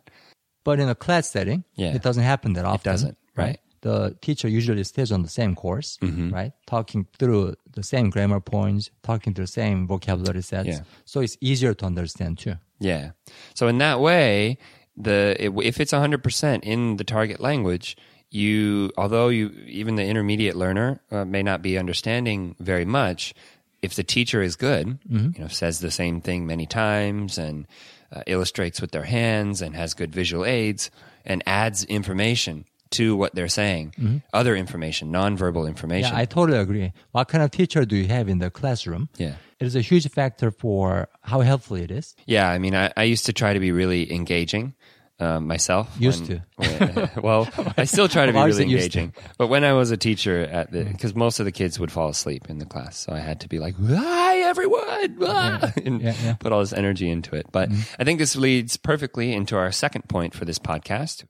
But 0.64 0.80
in 0.80 0.90
a 0.90 0.96
class 0.96 1.30
setting, 1.30 1.64
Yeah. 1.76 1.94
it 1.96 2.02
doesn't 2.04 2.24
happen 2.24 2.54
that 2.54 2.66
often. 2.66 2.92
doesn't, 2.92 3.18
right. 3.36 3.56
Mm-hmm. 3.58 3.64
The 3.82 4.18
teacher 4.22 4.48
usually 4.50 4.84
stays 4.84 5.12
on 5.14 5.22
the 5.24 5.30
same 5.30 5.56
course, 5.56 5.98
right? 6.02 6.52
Talking 6.66 7.08
through 7.20 7.56
the 7.72 7.84
same 7.84 8.10
grammar 8.10 8.42
points, 8.42 8.90
talking 9.04 9.34
through 9.34 9.46
the 9.46 9.52
same 9.52 9.88
vocabulary 9.88 10.42
sets. 10.42 10.68
Yeah. 10.68 10.80
So 11.06 11.22
it's 11.22 11.38
easier 11.42 11.74
to 11.76 11.86
understand 11.86 12.40
too. 12.40 12.56
Yeah. 12.80 13.12
So 13.54 13.68
in 13.68 13.78
that 13.80 14.00
way, 14.00 14.58
the 14.96 15.36
if 15.40 15.80
it's 15.80 15.94
100% 15.94 16.64
in 16.64 16.98
the 16.98 17.04
target 17.04 17.40
language, 17.40 17.98
you 18.30 18.92
although 18.98 19.30
you 19.30 19.50
even 19.68 19.96
the 19.96 20.06
intermediate 20.06 20.56
learner 20.56 21.02
uh, 21.12 21.26
may 21.26 21.44
not 21.44 21.62
be 21.62 21.78
understanding 21.78 22.56
very 22.60 22.86
much, 22.86 23.34
if 23.82 23.96
the 23.96 24.04
teacher 24.04 24.42
is 24.42 24.56
good, 24.56 25.00
you 25.36 25.42
know, 25.42 25.48
says 25.48 25.80
the 25.80 25.92
same 25.92 26.22
thing 26.22 26.46
many 26.46 26.66
times 26.66 27.38
and 27.38 27.68
uh, 28.12 28.22
illustrates 28.28 28.82
with 28.82 28.92
their 28.92 29.04
hands 29.04 29.62
and 29.62 29.76
has 29.76 29.94
good 29.94 30.14
visual 30.14 30.46
aids 30.46 30.90
and 31.26 31.44
adds 31.46 31.84
information 31.86 32.66
to 32.92 33.16
what 33.16 33.36
they're 33.36 33.48
saying, 33.48 34.22
other 34.34 34.56
information, 34.56 35.12
nonverbal 35.12 35.68
information. 35.68 36.12
Yeah, 36.14 36.20
I 36.20 36.26
totally 36.26 36.58
agree. 36.60 36.92
What 37.12 37.28
kind 37.28 37.44
of 37.44 37.52
teacher 37.52 37.86
do 37.86 37.96
you 37.96 38.08
have 38.08 38.30
in 38.30 38.40
the 38.40 38.50
classroom? 38.50 39.10
Yeah. 39.18 39.36
It 39.60 39.66
is 39.66 39.76
a 39.76 39.82
huge 39.82 40.08
factor 40.12 40.52
for 40.52 41.10
how 41.22 41.42
helpful 41.42 41.78
it 41.78 41.90
is. 41.92 42.16
Yeah, 42.26 42.50
I 42.50 42.60
mean, 42.60 42.76
I, 42.76 42.92
I 42.96 43.04
used 43.04 43.26
to 43.26 43.34
try 43.34 43.54
to 43.54 43.60
be 43.60 43.72
really 43.72 44.12
engaging 44.14 44.76
um, 45.20 45.48
myself. 45.48 45.90
Used 45.98 46.28
when- 46.30 46.44
when- 46.58 47.10
well, 47.24 47.50
I 47.76 47.86
still 47.86 48.08
try 48.08 48.28
to 48.28 48.32
be 48.34 48.38
really 48.38 48.54
to? 48.66 48.72
engaging. 48.72 49.14
But 49.40 49.48
when 49.48 49.64
I 49.64 49.74
was 49.74 49.90
a 49.90 49.98
teacher 49.98 50.42
at 50.42 50.72
the, 50.72 50.84
because 50.84 51.16
most 51.16 51.40
of 51.40 51.46
the 51.48 51.52
kids 51.52 51.80
would 51.80 51.92
fall 51.92 52.10
asleep 52.10 52.50
in 52.52 52.60
the 52.60 52.68
class, 52.68 52.98
so 52.98 53.14
I 53.14 53.20
had 53.20 53.40
to 53.42 53.50
be 53.50 53.58
like, 53.58 53.74
"Hi, 53.84 54.38
everyone!" 54.42 55.18
ah," 55.24 55.74
and 55.86 56.02
Yeah, 56.04 56.14
yeah. 56.24 56.34
put 56.36 56.52
all 56.52 56.60
this 56.60 56.72
energy 56.74 57.10
into 57.10 57.36
it. 57.36 57.48
But 57.52 57.72
I 57.98 58.04
think 58.04 58.20
this 58.20 58.36
leads 58.36 58.78
perfectly 58.78 59.34
into 59.34 59.58
our 59.58 59.72
second 59.72 60.08
point 60.08 60.36
for 60.36 60.46
this 60.46 60.60
podcast. 60.60 61.26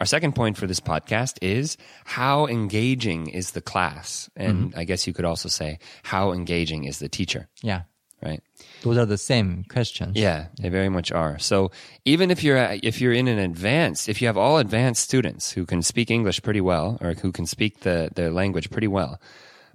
Our 0.00 0.06
second 0.06 0.34
point 0.34 0.56
for 0.56 0.66
this 0.66 0.80
podcast 0.80 1.38
is 1.40 1.76
how 2.04 2.46
engaging 2.46 3.28
is 3.28 3.52
the 3.52 3.60
class, 3.62 4.28
and 4.36 4.70
Mm-hmm. 4.70 4.78
I 4.78 4.84
guess 4.84 5.06
you 5.06 5.12
could 5.12 5.24
also 5.24 5.48
say 5.48 5.78
how 6.02 6.32
engaging 6.32 6.84
is 6.84 6.98
the 6.98 7.08
teacher, 7.08 7.48
Yeah. 7.62 7.82
right? 8.22 8.42
Those 8.82 8.98
are 8.98 9.06
the 9.06 9.18
same 9.18 9.64
questions. 9.68 10.16
Yeah, 10.16 10.46
they 10.60 10.68
very 10.68 10.88
much 10.88 11.12
are. 11.12 11.38
So 11.38 11.70
even 12.04 12.30
if 12.30 12.42
you're 12.44 12.58
if 12.82 13.00
you're 13.00 13.12
in 13.12 13.28
an 13.28 13.38
advanced, 13.38 14.08
if 14.08 14.20
you 14.20 14.26
have 14.28 14.36
all 14.36 14.58
advanced 14.58 15.02
students 15.02 15.52
who 15.52 15.64
can 15.64 15.82
speak 15.82 16.10
English 16.10 16.42
pretty 16.42 16.60
well 16.60 16.98
or 17.00 17.14
who 17.14 17.32
can 17.32 17.46
speak 17.46 17.80
the 17.80 18.10
their 18.14 18.30
language 18.30 18.70
pretty 18.70 18.88
well, 18.88 19.20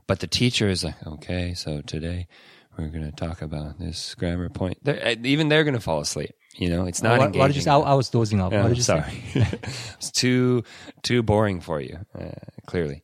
but 0.08 0.20
the 0.20 0.28
teacher 0.28 0.70
is 0.70 0.84
like, 0.84 0.96
okay, 1.08 1.54
so 1.54 1.82
today 1.82 2.28
we're 2.78 2.90
going 2.90 3.06
to 3.06 3.12
talk 3.12 3.42
about 3.42 3.78
this 3.80 4.16
grammar 4.16 4.50
point. 4.50 4.78
They're, 4.84 5.16
even 5.24 5.50
they're 5.50 5.64
going 5.66 5.74
to 5.76 5.82
fall 5.82 6.00
asleep. 6.02 6.32
You 6.56 6.70
know, 6.70 6.86
it's 6.86 7.02
not 7.02 7.20
what, 7.20 7.26
engaging. 7.28 7.40
what 7.42 7.56
you 7.56 7.62
say? 7.62 7.72
I, 7.72 7.78
I 7.78 7.94
was 7.94 8.10
dozing 8.10 8.42
off. 8.42 8.52
Oh, 8.54 8.68
what 8.68 8.78
sorry. 8.78 9.24
it's 9.34 10.12
too 10.12 10.64
too 11.04 11.24
boring 11.24 11.62
for 11.62 11.80
you, 11.80 12.00
uh, 12.18 12.32
clearly. 12.66 13.04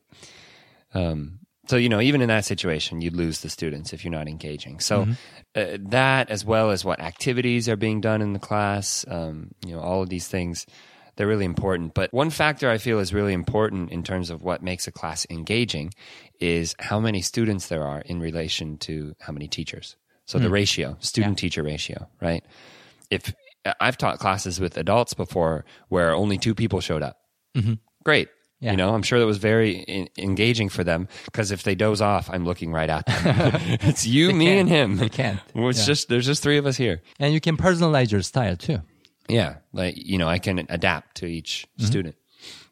Um, 0.94 1.40
so 1.68 1.76
you 1.76 1.88
know, 1.88 2.00
even 2.00 2.22
in 2.22 2.28
that 2.28 2.44
situation, 2.44 3.00
you'd 3.00 3.16
lose 3.16 3.40
the 3.40 3.48
students 3.48 3.92
if 3.92 4.04
you're 4.04 4.12
not 4.12 4.28
engaging. 4.28 4.80
So 4.80 5.08
uh, 5.54 5.78
that, 5.80 6.30
as 6.30 6.44
well 6.44 6.70
as 6.70 6.84
what 6.84 7.00
activities 7.00 7.68
are 7.68 7.76
being 7.76 8.00
done 8.00 8.22
in 8.22 8.32
the 8.32 8.38
class, 8.38 9.04
um, 9.08 9.52
you 9.64 9.74
know, 9.74 9.80
all 9.80 10.02
of 10.02 10.08
these 10.08 10.28
things, 10.28 10.66
they're 11.16 11.26
really 11.26 11.44
important. 11.44 11.94
But 11.94 12.12
one 12.12 12.30
factor 12.30 12.70
I 12.70 12.78
feel 12.78 12.98
is 12.98 13.12
really 13.12 13.32
important 13.32 13.90
in 13.90 14.02
terms 14.02 14.30
of 14.30 14.42
what 14.42 14.62
makes 14.62 14.86
a 14.86 14.92
class 14.92 15.26
engaging 15.30 15.92
is 16.40 16.74
how 16.78 17.00
many 17.00 17.22
students 17.22 17.68
there 17.68 17.84
are 17.84 18.00
in 18.00 18.20
relation 18.20 18.78
to 18.78 19.14
how 19.20 19.32
many 19.32 19.48
teachers. 19.48 19.96
So 20.26 20.38
the 20.40 20.50
ratio, 20.50 20.96
student 20.98 21.38
teacher 21.38 21.62
ratio, 21.62 22.08
right? 22.20 22.44
If 23.10 23.32
I've 23.80 23.96
taught 23.98 24.18
classes 24.18 24.60
with 24.60 24.76
adults 24.76 25.14
before 25.14 25.64
where 25.88 26.14
only 26.14 26.38
two 26.38 26.54
people 26.54 26.80
showed 26.80 27.02
up, 27.02 27.16
great. 28.04 28.28
Yeah. 28.60 28.70
You 28.70 28.78
know, 28.78 28.94
I'm 28.94 29.02
sure 29.02 29.18
that 29.18 29.26
was 29.26 29.36
very 29.36 29.72
in- 29.80 30.08
engaging 30.16 30.70
for 30.70 30.82
them 30.82 31.08
because 31.26 31.50
if 31.50 31.62
they 31.62 31.74
doze 31.74 32.00
off, 32.00 32.30
I'm 32.30 32.46
looking 32.46 32.72
right 32.72 32.88
at 32.88 33.04
them. 33.04 33.20
it's 33.82 34.06
you, 34.06 34.32
me, 34.32 34.46
can't. 34.46 34.60
and 34.60 34.68
him. 34.70 34.96
They 34.96 35.10
can't. 35.10 35.40
Well, 35.54 35.68
it's 35.68 35.80
Yeah. 35.80 35.86
just 35.86 36.08
there's 36.08 36.24
just 36.24 36.42
three 36.42 36.56
of 36.56 36.64
us 36.64 36.76
here. 36.78 37.02
And 37.18 37.34
you 37.34 37.40
can 37.40 37.58
personalize 37.58 38.10
your 38.10 38.22
style 38.22 38.56
too. 38.56 38.78
Yeah, 39.28 39.56
like 39.74 39.94
you 39.98 40.16
know, 40.16 40.26
I 40.28 40.38
can 40.38 40.64
adapt 40.70 41.16
to 41.18 41.26
each 41.26 41.66
Mm-hmm. 41.78 41.86
student. 41.86 42.14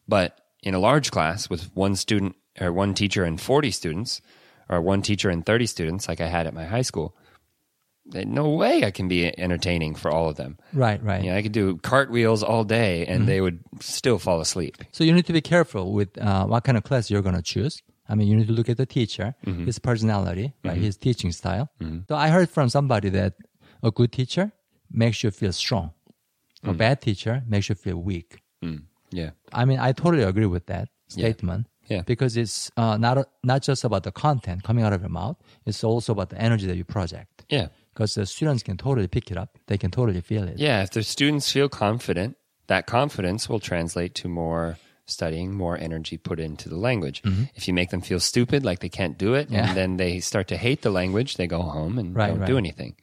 But 0.08 0.40
in 0.62 0.74
a 0.74 0.78
large 0.78 1.10
class 1.10 1.50
with 1.50 1.70
one 1.76 1.96
student 1.96 2.34
or 2.60 2.72
one 2.72 2.94
teacher 2.94 3.24
and 3.24 3.38
40 3.40 3.70
students, 3.70 4.22
or 4.70 4.80
one 4.80 5.02
teacher 5.02 5.28
and 5.28 5.44
30 5.44 5.66
students, 5.66 6.08
like 6.08 6.20
I 6.22 6.28
had 6.28 6.46
at 6.46 6.54
my 6.54 6.64
high 6.64 6.82
school, 6.82 7.14
no 8.06 8.48
way 8.50 8.84
I 8.84 8.90
can 8.90 9.08
be 9.08 9.26
entertaining 9.38 9.94
for 9.94 10.10
all 10.10 10.28
of 10.28 10.36
them. 10.36 10.58
Right, 10.72 11.02
right. 11.02 11.22
You 11.24 11.30
know, 11.30 11.36
I 11.36 11.42
could 11.42 11.52
do 11.52 11.78
cartwheels 11.78 12.42
all 12.42 12.64
day 12.64 13.02
Mm-hmm. 13.04 13.12
and 13.12 13.28
they 13.28 13.40
would 13.40 13.60
still 13.80 14.18
fall 14.18 14.40
asleep. 14.40 14.76
So 14.92 15.04
you 15.04 15.12
need 15.12 15.26
to 15.26 15.32
be 15.32 15.40
careful 15.40 15.92
with 15.92 16.16
uh, 16.18 16.46
what 16.46 16.64
kind 16.64 16.76
of 16.78 16.84
class 16.84 17.10
you're 17.10 17.22
going 17.22 17.34
to 17.36 17.42
choose. 17.42 17.82
I 18.08 18.14
mean, 18.14 18.28
you 18.28 18.36
need 18.36 18.46
to 18.48 18.52
look 18.52 18.68
at 18.68 18.76
the 18.76 18.86
teacher, 18.86 19.34
Mm-hmm. 19.46 19.64
his 19.66 19.78
personality, 19.78 20.52
right, 20.64 20.76
his 20.76 20.96
teaching 20.96 21.32
style. 21.32 21.70
So 22.08 22.14
I 22.14 22.28
heard 22.28 22.50
from 22.50 22.68
somebody 22.68 23.08
that 23.10 23.34
a 23.82 23.90
good 23.90 24.12
teacher 24.12 24.52
makes 24.90 25.22
you 25.24 25.30
feel 25.30 25.52
strong. 25.52 25.92
A 26.62 26.68
Mm. 26.72 26.76
bad 26.78 27.00
teacher 27.00 27.42
makes 27.46 27.68
you 27.68 27.74
feel 27.74 27.96
weak. 27.96 28.40
Yeah. 29.10 29.30
I 29.52 29.64
mean, 29.64 29.78
I 29.78 29.92
totally 29.92 30.22
agree 30.24 30.46
with 30.46 30.66
that 30.66 30.88
statement. 31.08 31.66
Yeah. 31.88 32.02
Because 32.06 32.36
it's 32.38 32.70
uh, 32.76 32.96
not 32.96 33.28
not 33.42 33.62
just 33.62 33.84
about 33.84 34.02
the 34.04 34.12
content 34.12 34.62
coming 34.64 34.82
out 34.84 34.92
of 34.94 35.00
your 35.02 35.10
mouth. 35.10 35.36
It's 35.66 35.84
also 35.84 36.12
about 36.12 36.30
the 36.30 36.40
energy 36.40 36.66
that 36.66 36.76
you 36.76 36.84
project. 36.84 37.44
Yeah. 37.50 37.68
Because 37.94 38.14
the 38.14 38.26
students 38.26 38.62
can 38.64 38.76
totally 38.76 39.06
pick 39.08 39.30
it 39.30 39.36
up. 39.36 39.56
They 39.68 39.78
can 39.78 39.90
totally 39.90 40.20
feel 40.20 40.42
it. 40.48 40.58
Yeah, 40.58 40.82
if 40.82 40.90
the 40.90 41.02
students 41.04 41.50
feel 41.52 41.68
confident, 41.68 42.36
that 42.66 42.86
confidence 42.86 43.48
will 43.48 43.60
translate 43.60 44.14
to 44.16 44.28
more 44.28 44.76
studying, 45.06 45.54
more 45.54 45.76
energy 45.78 46.16
put 46.16 46.40
into 46.40 46.68
the 46.68 46.76
language. 46.76 47.22
If 47.54 47.68
you 47.68 47.74
make 47.74 47.90
them 47.90 48.00
feel 48.00 48.18
stupid, 48.20 48.64
like 48.64 48.80
they 48.80 48.88
can't 48.88 49.16
do 49.18 49.34
it, 49.34 49.46
Mm-hmm. 49.46 49.54
Yeah. 49.54 49.68
and 49.68 49.76
then 49.76 49.96
they 49.98 50.18
start 50.20 50.48
to 50.48 50.56
hate 50.56 50.82
the 50.82 50.90
language, 50.90 51.36
they 51.36 51.46
go 51.46 51.62
home 51.62 51.98
and 51.98 52.16
Right, 52.16 52.28
don't 52.28 52.40
right. 52.40 52.46
do 52.48 52.58
anything. 52.58 52.96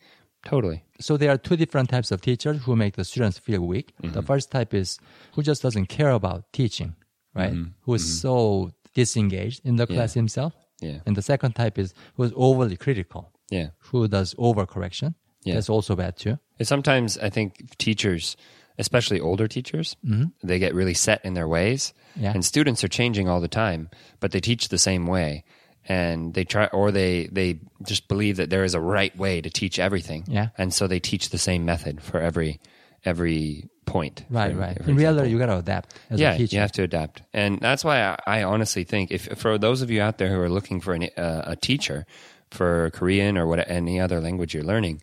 Totally. 0.43 0.83
So 0.99 1.17
there 1.17 1.29
are 1.29 1.37
two 1.37 1.55
different 1.55 1.89
types 1.89 2.09
of 2.11 2.19
teachers 2.21 2.63
who 2.63 2.75
make 2.75 2.95
the 2.95 3.05
students 3.05 3.37
feel 3.37 3.61
weak. 3.61 3.93
Mm-hmm. 4.01 4.13
The 4.13 4.23
first 4.23 4.49
type 4.51 4.73
is 4.73 4.97
who 5.35 5.43
just 5.43 5.61
doesn't 5.61 5.85
care 5.87 6.09
about 6.09 6.51
teaching, 6.51 6.95
right? 7.35 7.53
Mm-hmm. 7.53 7.71
Who 7.81 7.93
is 7.93 8.19
so 8.21 8.71
disengaged 8.95 9.61
in 9.63 9.75
the 9.77 9.85
class 9.87 10.13
himself. 10.15 10.53
Yeah. 10.81 10.99
And 11.05 11.15
the 11.15 11.21
second 11.21 11.53
type 11.53 11.77
is 11.77 11.93
who 12.15 12.23
is 12.23 12.33
overly 12.35 12.75
critical, 12.77 13.31
Yeah. 13.51 13.67
who 13.77 14.07
does 14.07 14.33
overcorrection. 14.35 15.13
Yeah. 15.43 15.55
That's 15.55 15.69
also 15.69 15.95
bad 15.95 16.17
too. 16.17 16.39
And 16.57 16.67
sometimes 16.67 17.17
I 17.17 17.29
think 17.29 17.77
teachers, 17.77 18.35
especially 18.79 19.19
older 19.19 19.47
teachers, 19.47 19.95
they 20.43 20.57
get 20.59 20.73
really 20.73 20.93
set 20.95 21.23
in 21.25 21.33
their 21.35 21.47
ways. 21.47 21.93
Mm-hmm. 22.13 22.23
Yeah. 22.23 22.33
And 22.33 22.43
students 22.45 22.83
are 22.83 22.87
changing 22.87 23.27
all 23.29 23.41
the 23.41 23.47
time, 23.47 23.89
but 24.19 24.31
they 24.31 24.39
teach 24.39 24.69
the 24.69 24.77
same 24.79 25.05
way. 25.07 25.43
And 25.89 26.33
they 26.35 26.43
try, 26.45 26.67
or 26.67 26.91
they, 26.91 27.27
they 27.31 27.59
just 27.87 28.07
believe 28.07 28.37
that 28.37 28.49
there 28.51 28.63
is 28.63 28.75
a 28.75 28.79
right 28.79 29.15
way 29.17 29.41
to 29.41 29.49
teach 29.49 29.79
everything. 29.79 30.25
Yeah. 30.27 30.49
And 30.57 30.71
so 30.73 30.85
they 30.87 30.99
teach 30.99 31.29
the 31.29 31.39
same 31.39 31.65
method 31.65 32.03
for 32.03 32.19
every, 32.21 32.59
every 33.03 33.67
point. 33.85 34.23
Right, 34.29 34.51
for- 34.53 34.59
right. 34.59 34.83
for 34.83 34.89
In 34.91 34.95
reality, 34.95 35.31
you 35.31 35.39
got 35.39 35.47
to 35.47 35.57
adapt 35.57 35.95
as 36.11 36.19
yeah, 36.19 36.33
a 36.33 36.37
teacher. 36.37 36.55
you 36.55 36.61
have 36.61 36.71
to 36.73 36.83
adapt, 36.83 37.23
and 37.33 37.59
that's 37.59 37.83
why 37.83 38.01
I, 38.03 38.17
I 38.27 38.43
honestly 38.43 38.83
think 38.83 39.11
if 39.11 39.25
for 39.39 39.57
those 39.57 39.81
of 39.81 39.89
you 39.89 40.01
out 40.01 40.17
there 40.19 40.29
who 40.29 40.39
are 40.39 40.49
looking 40.49 40.79
for 40.81 40.93
an, 40.93 41.09
uh, 41.17 41.41
a 41.47 41.55
teacher 41.55 42.05
for 42.51 42.89
Korean 42.91 43.37
or 43.37 43.47
what 43.47 43.67
any 43.69 43.99
other 43.99 44.19
language 44.21 44.53
you're 44.53 44.63
learning, 44.63 45.01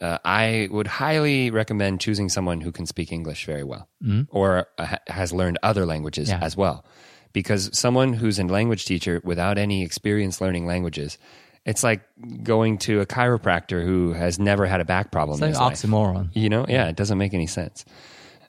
uh, 0.00 0.18
I 0.24 0.68
would 0.70 0.86
highly 0.86 1.50
recommend 1.50 2.00
choosing 2.00 2.28
someone 2.28 2.60
who 2.60 2.70
can 2.72 2.86
speak 2.86 3.10
English 3.12 3.46
very 3.46 3.64
well 3.64 3.88
or 4.30 4.66
uh, 4.78 4.86
ha- 4.86 4.98
has 5.08 5.32
learned 5.32 5.58
other 5.62 5.84
languages 5.86 6.28
Yeah. 6.28 6.38
as 6.40 6.56
well, 6.56 6.84
because 7.32 7.76
someone 7.76 8.12
who's 8.12 8.38
a 8.38 8.44
language 8.44 8.84
teacher 8.86 9.20
without 9.24 9.58
any 9.58 9.82
experience 9.82 10.40
learning 10.40 10.66
languages. 10.66 11.18
It's 11.66 11.82
like 11.82 12.00
going 12.42 12.78
to 12.78 13.00
a 13.00 13.06
chiropractor 13.06 13.84
who 13.84 14.14
has 14.14 14.38
never 14.38 14.64
had 14.64 14.80
a 14.80 14.86
back 14.86 15.10
problem. 15.10 15.34
It's 15.42 15.58
like 15.58 15.72
his 15.76 15.84
life. 15.84 15.92
oxymoron. 15.92 16.30
You 16.32 16.48
know, 16.48 16.64
yeah, 16.66 16.88
it 16.88 16.96
doesn't 16.96 17.18
make 17.18 17.34
any 17.34 17.46
sense. 17.46 17.84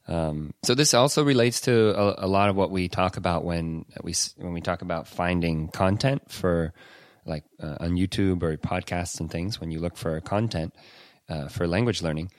Um, 0.07 0.53
so 0.63 0.73
this 0.73 0.93
also 0.93 1.23
relates 1.23 1.61
to 1.61 1.99
a, 1.99 2.25
a 2.25 2.27
lot 2.27 2.49
of 2.49 2.55
what 2.55 2.71
we 2.71 2.87
talk 2.87 3.17
about 3.17 3.43
when 3.43 3.85
we 4.03 4.13
when 4.37 4.53
we 4.53 4.61
talk 4.61 4.81
about 4.81 5.07
finding 5.07 5.67
content 5.67 6.31
for 6.31 6.73
like 7.25 7.43
uh, 7.61 7.77
on 7.79 7.91
YouTube 7.97 8.43
or 8.43 8.55
podcasts 8.57 9.19
and 9.19 9.29
things. 9.31 9.59
When 9.59 9.71
you 9.71 9.79
look 9.79 9.97
for 9.97 10.19
content 10.21 10.73
uh, 11.29 11.47
for 11.47 11.67
language 11.67 12.01
learning, 12.01 12.31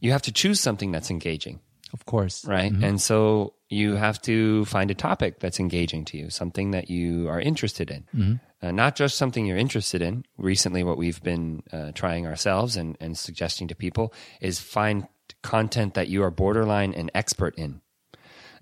you 0.00 0.12
have 0.12 0.22
to 0.22 0.32
choose 0.32 0.60
something 0.60 0.92
that's 0.92 1.10
engaging, 1.10 1.60
Of 1.92 2.06
course. 2.06 2.44
right? 2.44 2.72
And 2.72 3.00
so 3.00 3.54
you 3.68 3.96
have 3.96 4.20
to 4.22 4.64
find 4.64 4.90
a 4.90 4.94
topic 4.94 5.40
that's 5.40 5.60
engaging 5.60 6.04
to 6.06 6.16
you, 6.18 6.30
something 6.30 6.70
that 6.70 6.88
you 6.88 7.28
are 7.28 7.40
interested 7.40 7.90
in, 7.90 8.40
uh, 8.62 8.70
not 8.70 8.96
just 8.96 9.16
something 9.18 9.44
you're 9.44 9.58
interested 9.58 10.00
in. 10.00 10.24
Recently, 10.38 10.82
what 10.84 10.96
we've 10.98 11.22
been 11.22 11.62
uh, 11.72 11.92
trying 11.94 12.26
ourselves 12.26 12.76
and, 12.76 12.96
and 13.00 13.18
suggesting 13.18 13.68
to 13.68 13.74
people 13.74 14.12
is 14.40 14.58
find 14.60 15.06
content 15.42 15.94
that 15.94 16.08
you 16.08 16.22
are 16.22 16.30
borderline 16.30 16.94
an 16.94 17.10
expert 17.14 17.54
in. 17.58 17.80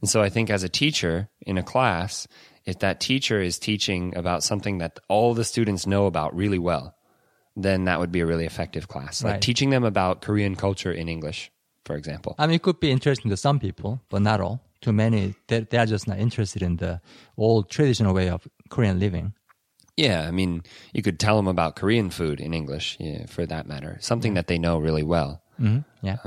And 0.01 0.11
so 0.11 0.21
I 0.23 0.29
think 0.29 0.51
as 0.51 0.63
a 0.65 0.69
teacher 0.69 1.29
in 1.41 1.57
a 1.59 1.63
class, 1.63 2.27
if 2.67 2.79
that 2.81 3.01
teacher 3.01 3.41
is 3.41 3.59
teaching 3.59 4.17
about 4.17 4.43
something 4.43 4.79
that 4.79 4.99
all 5.09 5.35
the 5.35 5.45
students 5.45 5.87
know 5.87 6.07
about 6.07 6.35
really 6.37 6.59
well, 6.59 6.95
then 7.55 7.85
that 7.85 7.99
would 8.01 8.13
be 8.13 8.21
a 8.21 8.27
really 8.27 8.45
effective 8.45 8.89
class. 8.89 9.23
Like 9.23 9.33
Right. 9.35 9.43
teaching 9.43 9.71
them 9.71 9.85
about 9.85 10.21
Korean 10.21 10.57
culture 10.57 10.93
in 10.93 11.09
English, 11.09 11.51
for 11.85 11.97
example. 11.97 12.35
I 12.39 12.47
mean, 12.47 12.57
it 12.57 12.63
could 12.63 12.81
be 12.81 12.91
interesting 12.91 13.31
to 13.31 13.37
some 13.37 13.59
people, 13.59 14.01
but 14.11 14.21
not 14.21 14.41
all. 14.41 14.61
Too 14.83 14.93
many, 14.93 15.35
they, 15.47 15.61
they 15.61 15.79
are 15.79 15.87
just 15.87 16.07
not 16.07 16.19
interested 16.19 16.63
in 16.63 16.77
the 16.77 17.01
old 17.39 17.71
traditional 17.71 18.13
way 18.15 18.29
of 18.29 18.47
Korean 18.69 18.99
living. 18.99 19.33
Yeah, 19.97 20.29
I 20.29 20.31
mean, 20.31 20.63
you 20.93 21.03
could 21.03 21.19
tell 21.19 21.37
them 21.37 21.49
about 21.49 21.75
Korean 21.77 22.11
food 22.11 22.41
in 22.41 22.53
English, 22.53 22.99
yeah, 23.01 23.25
for 23.27 23.47
that 23.47 23.67
matter, 23.67 23.97
something 24.01 24.35
that 24.35 24.47
they 24.47 24.59
know 24.59 24.79
really 24.79 25.03
well. 25.03 25.41
hmm 25.57 25.79
Yeah. 26.03 26.19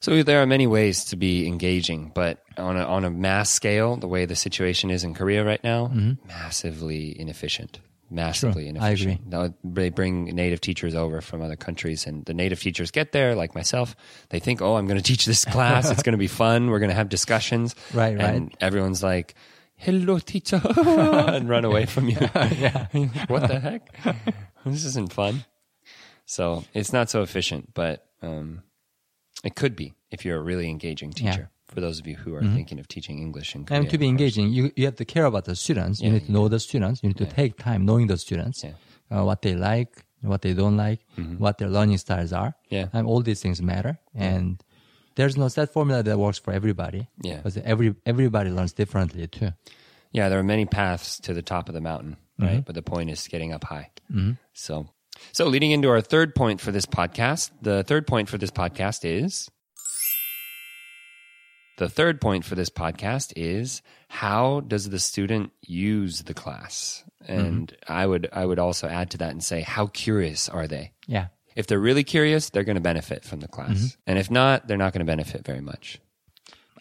So 0.00 0.22
there 0.22 0.40
are 0.40 0.46
many 0.46 0.66
ways 0.66 1.04
to 1.06 1.16
be 1.16 1.46
engaging, 1.46 2.10
but 2.14 2.42
on 2.56 2.76
a, 2.78 2.84
on 2.84 3.04
a 3.04 3.10
mass 3.10 3.50
scale, 3.50 3.96
the 3.96 4.08
way 4.08 4.24
the 4.24 4.34
situation 4.36 4.90
is 4.90 5.04
in 5.04 5.12
Korea 5.14 5.44
right 5.44 5.62
now, 5.62 5.92
massively 6.26 7.18
inefficient. 7.20 7.80
Massively 8.12 8.64
Mm-hmm. 8.64 8.76
True. 8.76 8.84
I 8.84 8.90
inefficient. 8.90 9.26
Now, 9.28 9.54
they 9.62 9.88
bring 9.90 10.24
native 10.24 10.60
teachers 10.60 10.96
over 10.96 11.20
from 11.20 11.42
other 11.42 11.54
countries, 11.54 12.06
and 12.06 12.24
the 12.24 12.34
native 12.34 12.58
teachers 12.60 12.90
get 12.90 13.12
there, 13.12 13.36
like 13.36 13.54
myself. 13.54 13.94
They 14.30 14.40
think, 14.40 14.60
"Oh, 14.60 14.74
I'm 14.76 14.86
going 14.88 14.96
to 14.96 15.02
teach 15.04 15.26
this 15.26 15.44
class. 15.44 15.90
it's 15.90 16.02
going 16.02 16.14
to 16.14 16.18
be 16.18 16.26
fun. 16.42 16.70
We're 16.70 16.80
going 16.80 16.90
to 16.90 16.96
have 16.96 17.08
discussions." 17.08 17.76
Right, 17.94 18.16
right. 18.16 18.34
and 18.34 18.56
everyone's 18.60 19.02
like, 19.02 19.34
"Hello, 19.76 20.18
teacher," 20.18 20.60
and 20.76 21.48
run 21.48 21.64
away 21.64 21.86
from 21.86 22.08
you. 22.08 22.16
yeah. 22.34 22.86
what 23.28 23.46
the 23.46 23.60
heck? 23.60 23.94
this 24.66 24.84
isn't 24.86 25.12
fun. 25.12 25.44
So 26.26 26.64
it's 26.74 26.92
not 26.92 27.10
so 27.10 27.22
efficient, 27.22 27.74
but 27.74 28.06
um, 28.22 28.62
it 29.44 29.54
could 29.54 29.74
be 29.76 29.94
if 30.10 30.24
you're 30.24 30.38
a 30.38 30.42
really 30.42 30.68
engaging 30.68 31.12
Yeah. 31.16 31.22
Mm-hmm. 31.22 31.30
teacher. 31.32 31.50
For 31.74 31.80
those 31.80 32.00
of 32.00 32.06
you 32.08 32.16
who 32.16 32.34
are 32.34 32.42
thinking 32.42 32.80
of 32.80 32.88
teaching 32.88 33.20
English 33.20 33.54
in 33.54 33.64
Korea, 33.64 33.78
And 33.80 33.90
to 33.90 33.96
be 33.96 34.08
engaging, 34.08 34.50
you, 34.50 34.72
you 34.74 34.84
have 34.86 34.96
to 34.96 35.04
care 35.04 35.24
about 35.24 35.44
the 35.44 35.54
students. 35.54 36.00
you 36.00 36.10
need 36.10 36.26
to 36.26 36.32
know 36.32 36.48
the 36.48 36.58
students. 36.58 37.00
You 37.02 37.10
need 37.10 37.18
to 37.18 37.26
take 37.26 37.56
time 37.58 37.84
knowing 37.86 38.08
the 38.08 38.16
students, 38.18 38.64
Yeah. 38.64 38.72
uh, 39.12 39.24
what 39.24 39.42
they 39.42 39.54
like, 39.54 40.04
what 40.22 40.42
they 40.42 40.52
don't 40.52 40.76
like, 40.76 41.00
what 41.38 41.58
their 41.58 41.68
learning 41.68 41.98
styles 41.98 42.32
are. 42.32 42.48
Mm-hmm. 42.48 42.74
Yeah. 42.74 42.86
And 42.92 43.06
all 43.06 43.20
these 43.22 43.40
things 43.40 43.62
matter. 43.62 44.00
And 44.16 44.60
there's 45.14 45.36
no 45.36 45.46
set 45.46 45.72
formula 45.72 46.02
that 46.02 46.18
works 46.18 46.38
for 46.38 46.52
everybody. 46.52 47.06
Yeah. 47.22 47.36
Because 47.36 47.56
every, 47.58 47.94
everybody 48.04 48.50
learns 48.50 48.72
differently 48.72 49.28
too. 49.28 49.50
Yeah, 50.10 50.28
there 50.28 50.40
are 50.40 50.48
many 50.54 50.66
paths 50.66 51.20
to 51.20 51.32
the 51.34 51.42
top 51.42 51.68
of 51.68 51.74
the 51.74 51.80
mountain, 51.80 52.16
Mm-hmm. 52.40 52.46
right? 52.46 52.64
But 52.64 52.74
the 52.74 52.82
point 52.82 53.10
is 53.10 53.28
getting 53.28 53.52
up 53.52 53.62
high. 53.64 53.90
So, 54.54 54.88
so 55.32 55.46
leading 55.46 55.70
into 55.70 55.88
our 55.88 56.00
third 56.00 56.34
point 56.34 56.60
for 56.60 56.72
this 56.72 56.86
podcast, 56.86 57.50
the 57.62 57.82
third 57.84 58.06
point 58.06 58.28
for 58.28 58.38
this 58.38 58.50
podcast 58.50 59.00
is 59.04 59.48
the 61.80 61.88
third 61.88 62.20
point 62.20 62.44
for 62.44 62.54
this 62.54 62.68
podcast 62.68 63.32
is 63.36 63.80
how 64.08 64.60
does 64.60 64.90
the 64.90 64.98
student 64.98 65.50
use 65.62 66.22
the 66.24 66.34
class? 66.34 67.02
And 67.26 67.74
I 67.88 68.06
would 68.06 68.28
I 68.32 68.44
would 68.44 68.58
also 68.58 68.86
add 68.86 69.10
to 69.12 69.18
that 69.18 69.30
and 69.30 69.42
say 69.42 69.62
how 69.62 69.86
curious 69.86 70.48
are 70.48 70.66
they? 70.66 70.92
Yeah. 71.06 71.28
If 71.56 71.66
they're 71.66 71.80
really 71.80 72.04
curious, 72.04 72.50
they're 72.50 72.64
going 72.64 72.76
to 72.76 72.82
benefit 72.82 73.24
from 73.24 73.40
the 73.40 73.48
class. 73.48 73.78
Mm-hmm. 73.78 74.00
And 74.06 74.18
if 74.18 74.30
not, 74.30 74.68
they're 74.68 74.76
not 74.76 74.92
going 74.92 75.00
to 75.00 75.10
benefit 75.10 75.44
very 75.44 75.62
much. 75.62 75.98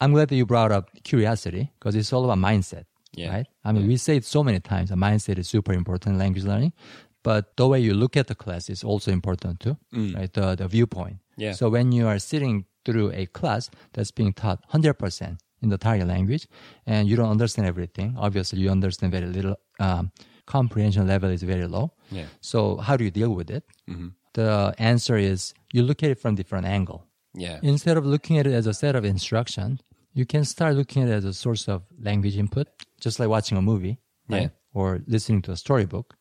I'm 0.01 0.11
glad 0.11 0.27
that 0.29 0.35
you 0.35 0.45
brought 0.45 0.71
up 0.71 0.89
curiosity 1.03 1.71
because 1.79 1.95
it's 1.95 2.11
all 2.11 2.29
about 2.29 2.37
mindset. 2.37 2.83
Yeah. 3.13 3.33
Right? 3.33 3.47
I 3.63 3.71
mean, 3.71 3.87
we 3.87 3.95
say 3.95 4.17
it 4.17 4.25
so 4.25 4.43
many 4.43 4.59
times. 4.59 4.91
A 4.91 4.95
mindset 4.95 5.39
is 5.39 5.47
super 5.47 5.73
important 5.73 6.13
in 6.13 6.19
language 6.19 6.43
learning, 6.43 6.73
but 7.23 7.55
the 7.57 7.67
way 7.67 7.79
you 7.79 7.93
look 7.93 8.15
at 8.17 8.27
the 8.27 8.35
class 8.35 8.69
is 8.69 8.83
also 8.83 9.11
important 9.11 9.59
too, 9.59 9.77
right? 10.15 10.31
The, 10.33 10.55
the 10.55 10.67
viewpoint. 10.67 11.17
Yeah. 11.37 11.53
So 11.53 11.69
when 11.69 11.91
you 11.91 12.07
are 12.07 12.19
sitting 12.19 12.65
through 12.85 13.11
a 13.13 13.25
class 13.27 13.69
that's 13.93 14.11
being 14.11 14.33
taught 14.33 14.59
100% 14.71 15.37
in 15.61 15.69
the 15.69 15.77
target 15.77 16.07
language 16.07 16.47
and 16.85 17.07
you 17.09 17.15
don't 17.15 17.29
understand 17.29 17.67
everything, 17.67 18.15
obviously 18.17 18.59
you 18.59 18.69
understand 18.69 19.11
very 19.11 19.25
little, 19.27 19.55
um, 19.79 20.11
comprehension 20.45 21.07
level 21.07 21.29
is 21.29 21.43
very 21.43 21.67
low. 21.67 21.91
Yeah. 22.11 22.25
So 22.41 22.77
how 22.77 22.95
do 22.97 23.03
you 23.03 23.11
deal 23.11 23.33
with 23.35 23.49
it? 23.51 23.63
The 24.33 24.73
answer 24.77 25.17
is 25.17 25.53
you 25.73 25.83
look 25.83 26.03
at 26.03 26.09
it 26.11 26.19
from 26.19 26.35
different 26.35 26.65
angle 26.65 27.05
Yeah. 27.35 27.59
instead 27.63 27.97
of 27.97 28.05
looking 28.05 28.37
at 28.37 28.45
it 28.47 28.53
as 28.53 28.67
a 28.67 28.73
set 28.73 28.95
of 28.95 29.03
instruction, 29.03 29.79
you 30.13 30.25
can 30.25 30.45
start 30.45 30.75
looking 30.75 31.03
at 31.03 31.09
it 31.09 31.13
as 31.13 31.25
a 31.25 31.33
source 31.33 31.67
of 31.67 31.83
language 32.01 32.37
input, 32.37 32.67
just 33.01 33.19
like 33.19 33.29
watching 33.29 33.57
a 33.57 33.61
movie, 33.61 33.99
right? 34.29 34.41
Yeah. 34.43 34.49
Or 34.73 35.01
listening 35.07 35.41
to 35.43 35.51
a 35.51 35.57
storybook. 35.57 36.15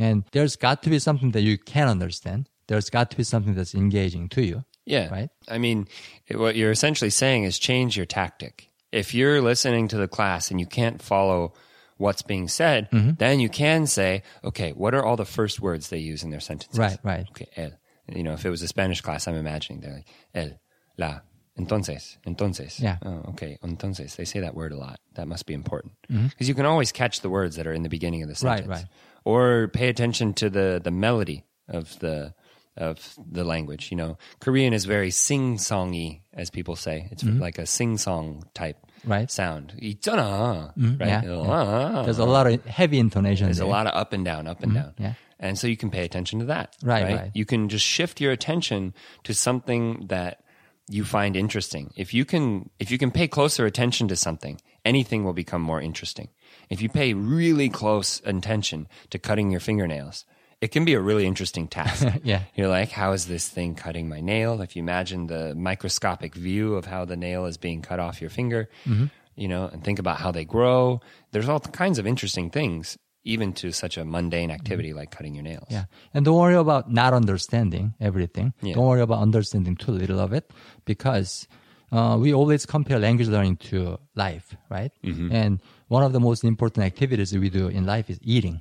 And 0.00 0.24
there's 0.32 0.56
got 0.56 0.82
to 0.84 0.90
be 0.90 0.98
something 0.98 1.32
that 1.32 1.42
you 1.42 1.58
can 1.58 1.86
understand. 1.86 2.48
There's 2.68 2.88
got 2.88 3.10
to 3.10 3.16
be 3.16 3.22
something 3.22 3.54
that's 3.54 3.74
engaging 3.74 4.28
to 4.30 4.42
you. 4.42 4.64
Yeah. 4.86 5.10
Right? 5.10 5.28
I 5.48 5.58
mean, 5.58 5.88
what 6.32 6.56
you're 6.56 6.70
essentially 6.70 7.10
saying 7.10 7.44
is 7.44 7.58
change 7.58 7.96
your 7.96 8.06
tactic. 8.06 8.68
If 8.92 9.14
you're 9.14 9.42
listening 9.42 9.88
to 9.88 9.98
the 9.98 10.08
class 10.08 10.50
and 10.50 10.58
you 10.58 10.66
can't 10.66 11.02
follow 11.02 11.52
what's 11.98 12.22
being 12.22 12.48
said, 12.48 12.88
Mm-hmm. 12.90 13.10
then 13.18 13.40
you 13.40 13.50
can 13.50 13.86
say, 13.86 14.22
okay, 14.42 14.72
what 14.72 14.94
are 14.94 15.04
all 15.04 15.16
the 15.16 15.26
first 15.26 15.60
words 15.60 15.90
they 15.90 15.98
use 15.98 16.22
in 16.24 16.30
their 16.30 16.40
sentences? 16.40 16.78
Right, 16.78 16.98
right. 17.04 17.26
Okay, 17.30 17.48
el. 17.56 17.72
You 18.08 18.22
know, 18.22 18.32
if 18.32 18.44
it 18.44 18.50
was 18.50 18.62
a 18.62 18.68
Spanish 18.68 19.02
class, 19.02 19.28
I'm 19.28 19.36
imagining 19.36 19.80
they're 19.82 19.94
like, 19.94 20.08
el, 20.34 20.58
la, 20.96 21.20
entonces, 21.58 22.16
entonces. 22.26 22.80
Yeah. 22.80 22.96
Oh, 23.04 23.22
okay, 23.30 23.58
entonces. 23.62 24.16
They 24.16 24.24
say 24.24 24.40
that 24.40 24.54
word 24.54 24.72
a 24.72 24.78
lot. 24.78 24.98
That 25.14 25.28
must 25.28 25.44
be 25.46 25.52
important. 25.54 25.92
Mm-hmm. 26.10 26.28
Because 26.28 26.48
you 26.48 26.54
can 26.54 26.64
always 26.64 26.90
catch 26.90 27.20
the 27.20 27.28
words 27.30 27.56
that 27.56 27.66
are 27.66 27.72
in 27.72 27.82
the 27.82 27.88
beginning 27.90 28.22
of 28.22 28.28
the 28.28 28.34
sentence. 28.34 28.66
Right, 28.66 28.78
right 28.78 28.86
Or 29.23 29.69
pay 29.69 29.89
attention 29.89 30.33
to 30.35 30.49
the, 30.49 30.79
the 30.83 30.91
melody 30.91 31.43
of 31.67 31.97
the 31.99 32.33
of 32.77 33.15
the 33.31 33.43
language. 33.45 33.89
You 33.89 33.95
know, 33.97 34.17
Korean 34.41 34.73
is 34.73 34.83
very 34.85 35.09
sing-songy, 35.09 36.21
as 36.33 36.49
people 36.49 36.75
say. 36.75 37.07
It's 37.09 37.23
like 37.23 37.57
a 37.57 37.65
sing-song 37.65 38.43
type 38.53 38.77
Mm-hmm. 39.05 39.11
Right. 39.11 39.29
sound. 39.29 39.73
있잖아, 39.81 40.73
right? 40.99 41.23
yeah, 41.23 41.37
Ah. 41.45 42.01
There's 42.03 42.17
a 42.17 42.25
lot 42.25 42.47
of 42.47 42.65
heavy 42.65 42.97
intonation. 42.97 43.45
There's 43.45 43.59
a 43.59 43.63
there. 43.63 43.69
lot 43.71 43.85
of 43.85 43.93
up 43.93 44.13
and 44.13 44.25
down, 44.25 44.47
up 44.47 44.63
and 44.63 44.73
down. 44.73 44.93
Mm-hmm. 44.97 45.03
yeah. 45.03 45.13
And 45.39 45.59
so 45.59 45.67
you 45.67 45.77
can 45.77 45.91
pay 45.91 46.03
attention 46.03 46.39
to 46.39 46.45
that. 46.45 46.75
Right, 46.81 47.03
right. 47.03 47.31
You 47.35 47.45
can 47.45 47.69
just 47.69 47.85
shift 47.85 48.19
your 48.19 48.31
attention 48.31 48.95
to 49.23 49.33
something 49.35 50.07
that 50.07 50.41
you 50.89 51.03
find 51.05 51.35
interesting. 51.35 51.91
If 51.95 52.15
you 52.15 52.25
can 52.25 52.71
if 52.79 52.89
you 52.89 52.97
can 52.97 53.11
pay 53.11 53.27
closer 53.27 53.65
attention 53.67 54.07
to 54.07 54.15
something, 54.15 54.59
anything 54.83 55.23
will 55.23 55.33
become 55.33 55.61
more 55.61 55.81
interesting. 55.81 56.29
If 56.68 56.82
you 56.82 56.88
pay 56.88 57.14
really 57.14 57.68
close 57.68 58.20
attention 58.24 58.88
to 59.10 59.18
cutting 59.18 59.50
your 59.50 59.60
fingernails, 59.60 60.24
it 60.60 60.68
can 60.72 60.84
be 60.84 60.94
a 60.94 61.00
really 61.00 61.26
interesting 61.26 61.68
task. 61.68 62.06
Yeah. 62.24 62.42
You're 62.54 62.68
like, 62.68 62.90
how 62.90 63.12
is 63.12 63.26
this 63.26 63.48
thing 63.48 63.74
cutting 63.74 64.08
my 64.08 64.20
nail? 64.20 64.60
If 64.60 64.76
you 64.76 64.82
imagine 64.82 65.26
the 65.26 65.54
microscopic 65.54 66.34
view 66.34 66.74
of 66.74 66.84
how 66.86 67.04
the 67.06 67.16
nail 67.16 67.46
is 67.46 67.56
being 67.56 67.80
cut 67.82 67.98
off 67.98 68.20
your 68.20 68.30
finger, 68.30 68.68
Mm-hmm. 68.86 69.06
you 69.36 69.48
know, 69.48 69.66
and 69.72 69.82
think 69.82 69.98
about 69.98 70.18
how 70.18 70.30
they 70.30 70.44
grow. 70.44 71.00
There's 71.32 71.48
all 71.48 71.60
kinds 71.60 71.98
of 71.98 72.06
interesting 72.06 72.50
things, 72.50 72.98
even 73.24 73.52
to 73.54 73.72
such 73.72 73.96
a 73.96 74.04
mundane 74.04 74.50
activity 74.50 74.92
like 74.92 75.10
cutting 75.10 75.34
your 75.34 75.44
nails. 75.44 75.64
Mm-hmm. 75.64 75.74
Yeah. 75.74 75.84
And 76.12 76.24
don't 76.26 76.36
worry 76.36 76.56
about 76.56 76.92
not 76.92 77.14
understanding 77.14 77.94
everything. 78.00 78.52
Yeah. 78.60 78.74
Don't 78.74 78.86
worry 78.86 79.00
about 79.02 79.22
understanding 79.22 79.76
too 79.76 79.92
little 79.92 80.20
of 80.20 80.32
it 80.34 80.50
because 80.84 81.48
uh, 81.90 82.18
we 82.20 82.34
always 82.34 82.66
compare 82.66 82.98
language 82.98 83.28
learning 83.28 83.56
to 83.72 83.98
life, 84.14 84.54
right? 84.68 84.92
Mm-hmm. 85.04 85.32
And 85.32 85.60
one 85.96 86.02
of 86.08 86.12
the 86.16 86.22
most 86.28 86.40
important 86.52 86.82
activities 86.90 87.28
we 87.46 87.50
do 87.60 87.64
in 87.78 87.82
life 87.94 88.06
is 88.14 88.18
eating, 88.34 88.56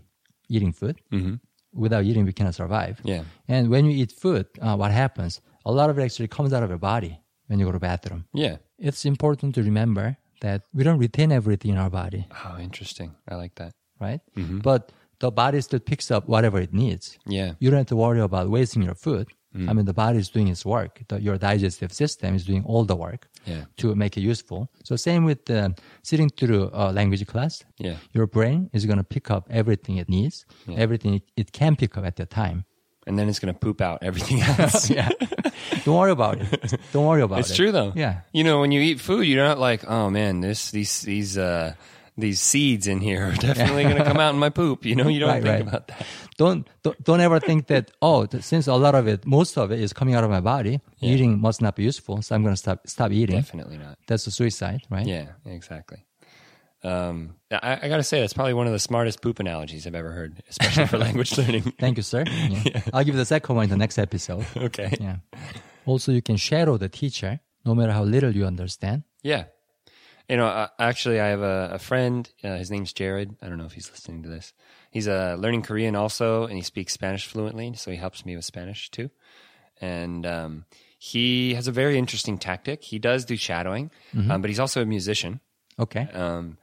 eating 0.55 0.73
food. 0.79 0.95
Mm-hmm. 1.15 1.35
Without 1.85 2.03
eating, 2.09 2.25
we 2.29 2.33
cannot 2.33 2.55
survive. 2.55 2.95
Yeah. 3.13 3.23
And 3.47 3.63
when 3.73 3.85
you 3.87 3.93
eat 4.01 4.11
food, 4.11 4.45
uh, 4.65 4.75
what 4.81 4.91
happens? 5.03 5.33
A 5.65 5.71
lot 5.79 5.87
of 5.91 5.95
it 5.99 6.03
actually 6.07 6.27
comes 6.37 6.51
out 6.55 6.63
of 6.65 6.69
your 6.73 6.79
body 6.93 7.13
when 7.47 7.59
you 7.59 7.65
go 7.65 7.71
to 7.71 7.79
the 7.81 7.87
bathroom. 7.91 8.25
Yeah. 8.33 8.55
It's 8.87 9.05
important 9.05 9.53
to 9.55 9.61
remember 9.71 10.17
that 10.41 10.59
we 10.73 10.81
don't 10.83 10.97
retain 11.07 11.31
everything 11.31 11.71
in 11.71 11.77
our 11.77 11.91
body, 12.01 12.21
Oh, 12.45 12.57
interesting. 12.67 13.09
I 13.31 13.35
like 13.35 13.53
that. 13.61 13.73
right? 13.99 14.21
But 14.69 14.91
the 15.19 15.29
body 15.31 15.59
still 15.61 15.79
picks 15.91 16.09
up 16.15 16.23
whatever 16.33 16.59
it 16.59 16.73
needs. 16.73 17.17
Yeah. 17.27 17.53
You 17.59 17.69
don't 17.69 17.79
have 17.83 17.87
to 17.93 17.95
worry 18.05 18.21
about 18.21 18.49
wasting 18.49 18.81
your 18.89 18.95
food. 18.95 19.27
I 19.69 19.73
mean, 19.73 19.85
the 19.85 19.93
body 20.05 20.19
is 20.19 20.29
doing 20.29 20.47
its 20.47 20.63
work. 20.63 20.93
The, 21.09 21.19
your 21.27 21.37
digestive 21.37 21.91
system 21.91 22.35
is 22.35 22.45
doing 22.45 22.63
all 22.65 22.83
the 22.85 22.95
work 22.95 23.21
Yeah. 23.45 23.63
to 23.77 23.95
make 23.95 24.15
it 24.17 24.21
useful. 24.21 24.69
So 24.83 24.95
same 24.95 25.23
with 25.25 25.49
uh, 25.49 25.69
sitting 26.03 26.29
through 26.29 26.69
a 26.73 26.91
language 26.91 27.25
class. 27.25 27.63
Yeah. 27.79 27.95
Your 28.13 28.27
brain 28.27 28.69
is 28.73 28.85
going 28.85 28.97
to 28.99 29.03
pick 29.03 29.31
up 29.31 29.47
everything 29.49 29.97
it 29.97 30.07
needs, 30.09 30.45
everything 30.69 31.15
it, 31.15 31.23
it 31.35 31.51
can 31.51 31.75
pick 31.75 31.97
up 31.97 32.05
at 32.05 32.15
the 32.17 32.25
time. 32.25 32.65
And 33.07 33.17
then 33.17 33.27
it's 33.27 33.39
going 33.39 33.53
to 33.53 33.59
poop 33.59 33.81
out 33.81 33.99
everything 34.03 34.41
else. 34.41 34.89
yeah. 34.97 35.09
Don't 35.83 35.95
worry 35.97 36.11
about 36.11 36.37
it. 36.41 36.79
Don't 36.93 37.05
worry 37.07 37.21
about 37.23 37.39
It's 37.39 37.49
it. 37.49 37.51
It's 37.53 37.57
true 37.57 37.71
though. 37.71 37.91
Yeah. 37.95 38.21
You 38.33 38.43
know, 38.43 38.59
when 38.59 38.71
you 38.71 38.81
eat 38.81 38.99
food, 38.99 39.25
you're 39.25 39.43
not 39.43 39.57
like, 39.57 39.83
oh 39.89 40.09
man, 40.11 40.41
this 40.41 40.69
these 40.71 41.01
these 41.01 41.37
uh 41.37 41.73
these 42.19 42.41
seeds 42.41 42.87
in 42.87 42.99
here 42.99 43.27
are 43.27 43.31
definitely 43.47 43.83
going 43.83 43.97
to 43.97 44.03
come 44.05 44.19
out 44.19 44.33
in 44.33 44.39
my 44.39 44.49
poop. 44.49 44.85
You 44.85 44.95
know, 44.95 45.07
you 45.07 45.19
don't 45.19 45.29
Right, 45.29 45.43
think 45.43 45.53
right. 45.53 45.61
about 45.67 45.87
that. 45.87 46.05
Don't, 46.37 46.67
don't 46.83 47.03
don't 47.03 47.19
ever 47.21 47.39
think 47.39 47.67
that 47.67 47.91
oh 48.01 48.25
since 48.39 48.67
a 48.67 48.73
lot 48.75 48.95
of 48.95 49.07
it 49.07 49.25
most 49.25 49.57
of 49.57 49.71
it 49.71 49.79
is 49.81 49.91
coming 49.91 50.15
out 50.15 50.23
of 50.23 50.29
my 50.29 50.39
body 50.39 50.79
eating 51.01 51.39
must 51.41 51.61
not 51.61 51.75
be 51.75 51.83
useful 51.83 52.21
so 52.21 52.33
I'm 52.33 52.43
going 52.43 52.53
to 52.53 52.57
stop 52.57 52.87
stop 52.87 53.11
eating 53.11 53.35
Definitely 53.35 53.77
not. 53.77 53.97
that's 54.07 54.25
a 54.27 54.31
suicide 54.31 54.81
right 54.89 55.05
Yeah, 55.05 55.27
exactly. 55.45 56.05
Um, 56.81 57.35
I, 57.51 57.77
I 57.83 57.87
got 57.89 57.97
to 57.97 58.03
say, 58.03 58.21
that's 58.21 58.31
probably 58.31 58.53
one 58.53 58.65
of 58.67 58.71
the 58.71 58.79
smartest 58.79 59.21
poop 59.21 59.39
analogies 59.41 59.85
I've 59.85 59.95
ever 59.95 60.11
heard, 60.13 60.41
especially 60.49 60.87
for 60.87 60.97
language 61.07 61.37
learning. 61.37 61.73
thank 61.77 61.97
you 61.97 62.03
sir 62.03 62.23
yeah. 62.49 62.81
I'll 62.93 63.03
give 63.03 63.15
you 63.15 63.19
the 63.19 63.25
second 63.25 63.55
one 63.57 63.65
in 63.65 63.69
the 63.69 63.75
next 63.77 63.97
episode 63.97 64.45
Okay. 64.55 64.95
yeah 64.99 65.17
also 65.85 66.13
you 66.13 66.21
can 66.21 66.37
shadow 66.37 66.77
the 66.77 66.87
teacher 66.87 67.41
no 67.65 67.75
matter 67.75 67.91
how 67.91 68.03
little 68.03 68.33
you 68.33 68.45
understand 68.45 69.03
Yeah. 69.23 69.45
You 70.29 70.37
know, 70.37 70.45
uh, 70.45 70.67
actually, 70.77 71.19
I 71.19 71.27
have 71.27 71.41
a, 71.41 71.71
a 71.73 71.79
friend. 71.79 72.29
Uh, 72.43 72.55
his 72.57 72.69
name's 72.69 72.93
Jared. 72.93 73.35
I 73.41 73.49
don't 73.49 73.57
know 73.57 73.65
if 73.65 73.73
he's 73.73 73.89
listening 73.89 74.23
to 74.23 74.29
this. 74.29 74.53
He's 74.91 75.07
uh, 75.07 75.35
learning 75.39 75.63
Korean 75.63 75.95
also, 75.95 76.45
and 76.45 76.55
he 76.55 76.61
speaks 76.61 76.93
Spanish 76.93 77.25
fluently, 77.25 77.73
so 77.73 77.89
he 77.91 77.97
helps 77.97 78.25
me 78.25 78.35
with 78.35 78.45
Spanish 78.45 78.89
too. 78.91 79.09
And 79.81 80.25
um, 80.25 80.65
he 80.99 81.55
has 81.55 81.67
a 81.67 81.71
very 81.71 81.97
interesting 81.97 82.37
tactic. 82.37 82.83
He 82.83 82.99
does 82.99 83.25
do 83.25 83.35
shadowing, 83.37 83.89
um, 84.31 84.41
but 84.41 84.49
he's 84.49 84.59
also 84.59 84.81
a 84.81 84.85
musician. 84.85 85.39
okay 85.79 86.07
Um, 86.13 86.57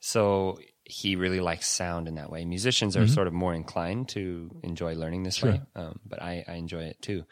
so 0.00 0.58
he 0.84 1.14
really 1.14 1.40
likes 1.40 1.68
sound 1.68 2.08
in 2.08 2.16
that 2.16 2.28
way. 2.30 2.44
Musicians 2.44 2.96
are 2.96 3.06
sort 3.06 3.26
of 3.28 3.32
more 3.32 3.54
inclined 3.54 4.08
to 4.10 4.50
enjoy 4.62 4.94
learning 4.94 5.22
this 5.22 5.42
way, 5.42 5.60
um, 5.76 6.00
but 6.04 6.20
I, 6.20 6.44
I 6.48 6.54
enjoy 6.54 6.84
it 6.84 7.00
too. 7.00 7.24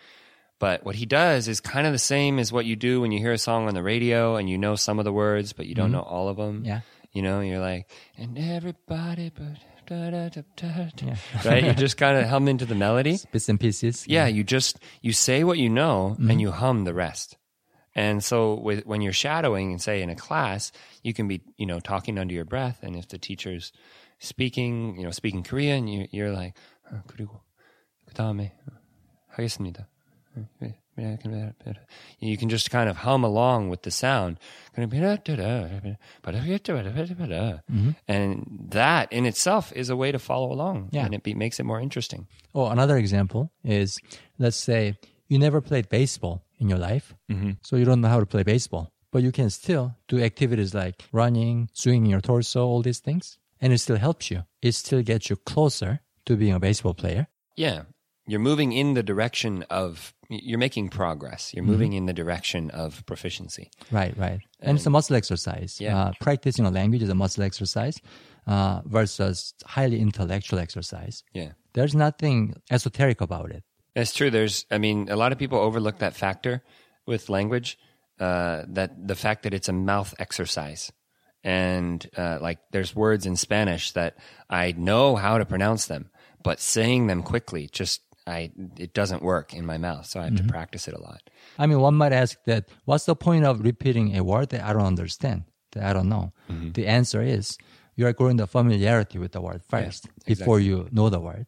But 0.59 0.85
what 0.85 0.95
he 0.95 1.05
does 1.05 1.47
is 1.47 1.59
kind 1.59 1.85
of 1.85 1.91
the 1.91 1.99
same 1.99 2.39
as 2.39 2.51
what 2.51 2.65
you 2.65 2.75
do 2.75 3.01
when 3.01 3.11
you 3.11 3.19
hear 3.19 3.33
a 3.33 3.37
song 3.37 3.67
on 3.67 3.73
the 3.73 3.83
radio 3.83 4.37
and 4.37 4.49
you 4.49 4.57
know 4.57 4.75
some 4.75 4.99
of 4.99 5.05
the 5.05 5.11
words, 5.11 5.51
but 5.51 5.65
you 5.67 5.75
don't 5.75 5.91
know 5.91 6.01
all 6.01 6.29
of 6.29 6.37
them. 6.37 6.63
Yeah. 6.65 6.81
You 7.11 7.21
know, 7.21 7.41
you're 7.41 7.59
like, 7.59 7.89
and 8.17 8.37
everybody, 8.37 9.31
but 9.35 9.55
da, 9.85 10.09
da, 10.11 10.29
da, 10.29 10.41
da, 10.55 10.89
da," 10.95 11.15
right? 11.45 11.63
You 11.63 11.73
just 11.73 11.97
kind 11.97 12.17
of 12.17 12.27
hum 12.29 12.47
into 12.47 12.65
the 12.65 12.75
melody. 12.75 13.19
Bits 13.31 13.49
and 13.49 13.59
pieces. 13.59 14.05
Yeah, 14.07 14.27
you 14.27 14.43
just 14.43 14.79
you 15.01 15.11
say 15.13 15.43
what 15.43 15.57
you 15.57 15.69
know 15.69 16.15
Mm-hmm. 16.19 16.29
and 16.31 16.41
you 16.41 16.51
hum 16.51 16.83
the 16.85 16.93
rest. 16.93 17.37
And 17.93 18.23
so 18.23 18.55
with 18.55 18.85
when 18.85 19.01
you're 19.01 19.13
shadowing 19.13 19.71
and 19.71 19.81
say 19.81 20.01
in 20.01 20.09
a 20.09 20.15
class, 20.15 20.71
you 21.03 21.13
can 21.13 21.27
be, 21.27 21.41
you 21.57 21.65
know, 21.65 21.79
talking 21.79 22.17
under 22.17 22.33
your 22.33 22.43
breath 22.45 22.79
and 22.81 22.95
if 22.95 23.07
the 23.07 23.17
teacher's 23.17 23.71
speaking, 24.19 24.97
you 24.97 25.03
know, 25.03 25.11
speaking 25.11 25.43
Korean, 25.43 25.87
you 25.87 26.07
you're 26.11 26.31
like 26.31 26.55
어, 26.91 27.01
그리고 27.07 27.41
그다음에 28.07 28.51
하겠습니다. 29.37 29.87
you 32.18 32.36
can 32.36 32.48
just 32.48 32.70
kind 32.70 32.88
of 32.88 32.98
hum 32.98 33.24
along 33.24 33.68
with 33.68 33.82
the 33.82 33.90
sound. 33.90 34.38
Mm-hmm. 37.70 37.90
And 38.08 38.68
that 38.70 39.12
in 39.12 39.26
itself 39.26 39.72
is 39.74 39.90
a 39.90 39.96
way 39.96 40.12
to 40.12 40.18
follow 40.18 40.52
along. 40.52 40.90
Yeah. 40.92 41.04
And 41.04 41.14
it 41.14 41.22
be, 41.22 41.34
makes 41.34 41.58
it 41.58 41.64
more 41.64 41.80
interesting. 41.80 42.26
Oh, 42.54 42.66
another 42.66 42.96
example 42.96 43.50
is 43.64 43.98
let's 44.38 44.56
say 44.56 44.98
you 45.28 45.38
never 45.38 45.60
played 45.60 45.88
baseball 45.88 46.44
in 46.58 46.68
your 46.68 46.78
life, 46.78 47.14
mm-hmm. 47.30 47.52
so 47.62 47.76
you 47.76 47.84
don't 47.84 48.00
know 48.00 48.08
how 48.08 48.20
to 48.20 48.26
play 48.26 48.42
baseball, 48.42 48.92
but 49.10 49.22
you 49.22 49.32
can 49.32 49.48
still 49.48 49.96
do 50.08 50.22
activities 50.22 50.74
like 50.74 51.02
running, 51.12 51.70
swinging 51.72 52.10
your 52.10 52.20
torso, 52.20 52.66
all 52.66 52.82
these 52.82 52.98
things, 52.98 53.38
and 53.60 53.72
it 53.72 53.78
still 53.78 53.96
helps 53.96 54.30
you. 54.30 54.44
It 54.60 54.72
still 54.72 55.02
gets 55.02 55.30
you 55.30 55.36
closer 55.36 56.00
to 56.26 56.36
being 56.36 56.52
a 56.52 56.60
baseball 56.60 56.94
player. 56.94 57.28
Yeah. 57.56 57.82
You're 58.30 58.38
moving 58.38 58.72
in 58.72 58.94
the 58.94 59.02
direction 59.02 59.64
of, 59.70 60.14
you're 60.28 60.58
making 60.58 60.90
progress. 60.90 61.52
You're 61.52 61.64
moving 61.64 61.94
in 61.94 62.06
the 62.06 62.12
direction 62.12 62.70
of 62.70 63.04
proficiency. 63.04 63.70
Right, 63.90 64.16
right. 64.16 64.38
And 64.60 64.76
it's 64.76 64.86
a 64.86 64.90
muscle 64.90 65.16
exercise. 65.16 65.80
Yeah. 65.80 65.98
Uh, 65.98 66.12
practicing 66.20 66.64
a 66.64 66.70
language 66.70 67.02
is 67.02 67.08
a 67.08 67.14
muscle 67.14 67.42
exercise 67.42 68.00
uh, 68.46 68.82
versus 68.84 69.54
highly 69.66 70.00
intellectual 70.00 70.60
exercise. 70.60 71.24
Yeah. 71.34 71.52
There's 71.72 71.94
nothing 71.94 72.54
esoteric 72.70 73.20
about 73.20 73.50
it. 73.50 73.64
That's 73.96 74.14
true. 74.14 74.30
There's, 74.30 74.64
I 74.70 74.78
mean, 74.78 75.08
a 75.08 75.16
lot 75.16 75.32
of 75.32 75.38
people 75.38 75.58
overlook 75.58 75.98
that 75.98 76.14
factor 76.14 76.62
with 77.06 77.28
language, 77.28 77.76
uh, 78.20 78.62
that 78.68 79.08
the 79.08 79.16
fact 79.16 79.42
that 79.42 79.54
it's 79.54 79.68
a 79.68 79.72
mouth 79.72 80.14
exercise. 80.20 80.92
And 81.42 82.08
uh, 82.16 82.38
like 82.40 82.58
there's 82.70 82.94
words 82.94 83.26
in 83.26 83.34
Spanish 83.34 83.90
that 83.92 84.18
I 84.48 84.70
know 84.70 85.16
how 85.16 85.38
to 85.38 85.44
pronounce 85.44 85.86
them, 85.86 86.10
but 86.44 86.60
saying 86.60 87.08
them 87.08 87.24
quickly 87.24 87.68
just, 87.72 88.02
I, 88.26 88.52
it 88.78 88.94
doesn't 88.94 89.22
work 89.22 89.54
in 89.54 89.66
my 89.66 89.78
mouth. 89.78 90.06
So 90.06 90.20
I 90.20 90.24
have 90.24 90.36
to 90.36 90.44
practice 90.44 90.86
it 90.86 90.94
a 90.94 91.00
lot. 91.00 91.22
I 91.58 91.66
mean, 91.66 91.80
one 91.80 91.94
might 91.94 92.12
ask 92.12 92.38
that 92.46 92.68
what's 92.84 93.06
the 93.06 93.16
point 93.16 93.44
of 93.44 93.60
repeating 93.60 94.16
a 94.16 94.22
word 94.22 94.50
that 94.50 94.62
I 94.62 94.72
don't 94.72 94.82
understand, 94.82 95.44
that 95.72 95.84
I 95.84 95.92
don't 95.92 96.08
know? 96.08 96.32
Mm-hmm. 96.50 96.72
The 96.72 96.86
answer 96.86 97.22
is 97.22 97.56
you 97.96 98.06
are 98.06 98.12
growing 98.12 98.36
the 98.36 98.46
familiarity 98.46 99.18
with 99.18 99.32
the 99.32 99.40
word 99.40 99.62
first 99.68 100.08
before 100.26 100.60
you 100.60 100.88
know 100.92 101.08
the 101.08 101.20
word. 101.20 101.46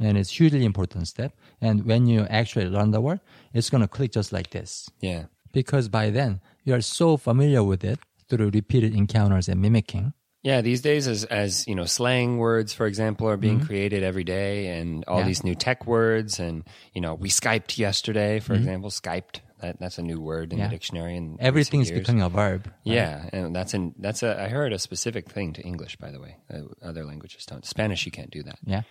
And 0.00 0.16
it's 0.16 0.30
hugely 0.30 0.64
important 0.64 1.06
step. 1.06 1.36
And 1.60 1.84
when 1.84 2.06
you 2.06 2.22
actually 2.30 2.66
learn 2.66 2.90
the 2.90 3.00
word, 3.00 3.20
it's 3.52 3.70
going 3.70 3.82
to 3.82 3.88
click 3.88 4.12
just 4.12 4.32
like 4.32 4.50
this. 4.50 4.88
Yeah. 5.00 5.24
Because 5.52 5.88
by 5.88 6.10
then 6.10 6.40
you 6.64 6.74
are 6.74 6.80
so 6.80 7.16
familiar 7.16 7.62
with 7.62 7.84
it 7.84 7.98
through 8.28 8.50
repeated 8.50 8.94
encounters 8.94 9.48
and 9.48 9.60
mimicking. 9.60 10.14
Yeah, 10.42 10.60
these 10.60 10.80
days, 10.80 11.06
as 11.06 11.24
as 11.24 11.66
you 11.68 11.74
know, 11.76 11.84
slang 11.84 12.38
words, 12.38 12.72
for 12.74 12.86
example, 12.86 13.28
are 13.28 13.36
being 13.36 13.60
created 13.60 14.02
every 14.02 14.24
day, 14.24 14.78
and 14.78 15.04
all 15.06 15.20
Yeah. 15.20 15.26
these 15.26 15.44
new 15.44 15.54
tech 15.54 15.86
words, 15.86 16.40
and 16.40 16.64
you 16.94 17.00
know, 17.00 17.14
we 17.14 17.28
skyped 17.28 17.78
yesterday, 17.78 18.40
for 18.40 18.54
example, 18.54 18.90
skyped. 18.90 19.40
That 19.60 19.78
that's 19.78 19.98
a 19.98 20.02
new 20.02 20.20
word 20.20 20.52
in 20.52 20.58
Yeah. 20.58 20.66
the 20.66 20.70
dictionary, 20.72 21.16
and 21.16 21.38
Everything 21.40 21.80
is 21.80 21.92
becoming 21.92 22.22
a 22.22 22.28
verb. 22.28 22.68
Yeah, 22.82 23.28
and 23.32 23.54
that's 23.54 23.72
an 23.74 23.94
that's 24.00 24.24
a 24.24 24.42
I 24.42 24.48
heard 24.48 24.72
a 24.72 24.78
specific 24.80 25.30
thing 25.30 25.52
to 25.52 25.62
English, 25.62 25.94
by 25.96 26.10
the 26.10 26.18
way. 26.18 26.36
Uh, 26.52 26.62
other 26.82 27.04
languages 27.04 27.46
don't. 27.46 27.64
Spanish, 27.64 28.04
you 28.04 28.10
can't 28.10 28.30
do 28.30 28.42
that. 28.42 28.58
Yeah. 28.66 28.82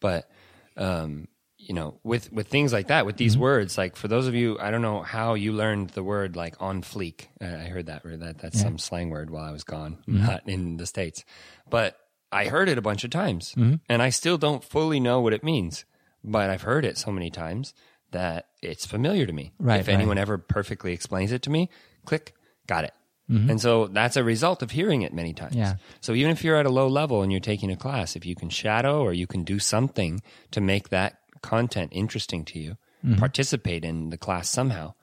But 0.00 0.28
um, 0.76 1.28
you 1.58 1.74
know, 1.74 1.98
with 2.04 2.32
with 2.32 2.48
things 2.48 2.72
like 2.72 2.88
that, 2.88 3.06
with 3.06 3.16
these 3.16 3.32
Mm-hmm. 3.34 3.42
words, 3.42 3.78
like 3.78 3.96
for 3.96 4.08
those 4.08 4.26
of 4.26 4.34
you, 4.34 4.58
I 4.60 4.70
don't 4.70 4.82
know 4.82 5.02
how 5.02 5.34
you 5.34 5.52
learned 5.52 5.90
the 5.90 6.02
word 6.02 6.36
like 6.36 6.54
on 6.60 6.82
fleek. 6.82 7.26
I 7.40 7.46
heard 7.68 7.86
that. 7.86 8.02
That 8.04 8.38
that's 8.38 8.60
some 8.60 8.78
slang 8.78 9.10
word 9.10 9.30
while 9.30 9.44
I 9.44 9.50
was 9.52 9.64
gone, 9.64 9.98
Mm-hmm. 10.08 10.24
not 10.26 10.48
in 10.48 10.76
the 10.76 10.86
states. 10.86 11.24
But 11.68 11.96
I 12.30 12.46
heard 12.46 12.68
it 12.68 12.78
a 12.78 12.82
bunch 12.82 13.04
of 13.04 13.10
times, 13.10 13.54
Mm-hmm. 13.56 13.76
and 13.88 14.02
I 14.02 14.10
still 14.10 14.38
don't 14.38 14.62
fully 14.62 15.00
know 15.00 15.20
what 15.20 15.32
it 15.32 15.42
means. 15.44 15.84
But 16.22 16.50
I've 16.50 16.62
heard 16.62 16.84
it 16.84 16.98
so 16.98 17.10
many 17.12 17.30
times 17.30 17.72
that 18.10 18.46
it's 18.62 18.84
familiar 18.86 19.26
to 19.26 19.32
me. 19.32 19.52
Right, 19.58 19.80
If 19.80 19.88
right. 19.88 19.94
anyone 19.94 20.18
ever 20.18 20.38
perfectly 20.38 20.92
explains 20.92 21.32
it 21.32 21.42
to 21.42 21.50
me, 21.50 21.70
click, 22.04 22.34
got 22.66 22.84
it. 22.84 22.92
Mm-hmm. 23.30 23.50
And 23.50 23.60
so 23.60 23.86
that's 23.88 24.16
a 24.16 24.22
result 24.24 24.62
of 24.62 24.70
hearing 24.72 25.02
it 25.02 25.12
many 25.12 25.32
times. 25.34 25.56
Yeah. 25.56 25.76
So 26.00 26.14
even 26.14 26.30
if 26.32 26.44
you're 26.44 26.56
at 26.56 26.66
a 26.66 26.70
low 26.70 26.86
level 26.88 27.22
and 27.22 27.30
you're 27.32 27.40
taking 27.40 27.70
a 27.70 27.76
class, 27.76 28.14
if 28.16 28.24
you 28.26 28.34
can 28.36 28.48
shadow 28.50 29.02
or 29.02 29.12
you 29.12 29.26
can 29.26 29.42
do 29.44 29.58
something 29.58 30.20
to 30.52 30.60
make 30.60 30.88
that 30.90 31.18
content 31.42 31.90
interesting 31.92 32.44
to 32.46 32.58
you, 32.58 32.76
Mm-hmm. 33.04 33.18
participate 33.20 33.84
in 33.84 34.08
the 34.10 34.16
class 34.16 34.50
somehow, 34.50 34.94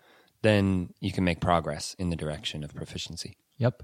then 0.42 0.90
you 1.00 1.12
can 1.14 1.24
make 1.24 1.40
progress 1.40 1.96
in 2.00 2.10
the 2.10 2.16
direction 2.18 2.64
of 2.64 2.74
proficiency. 2.74 3.38
Yep. 3.60 3.84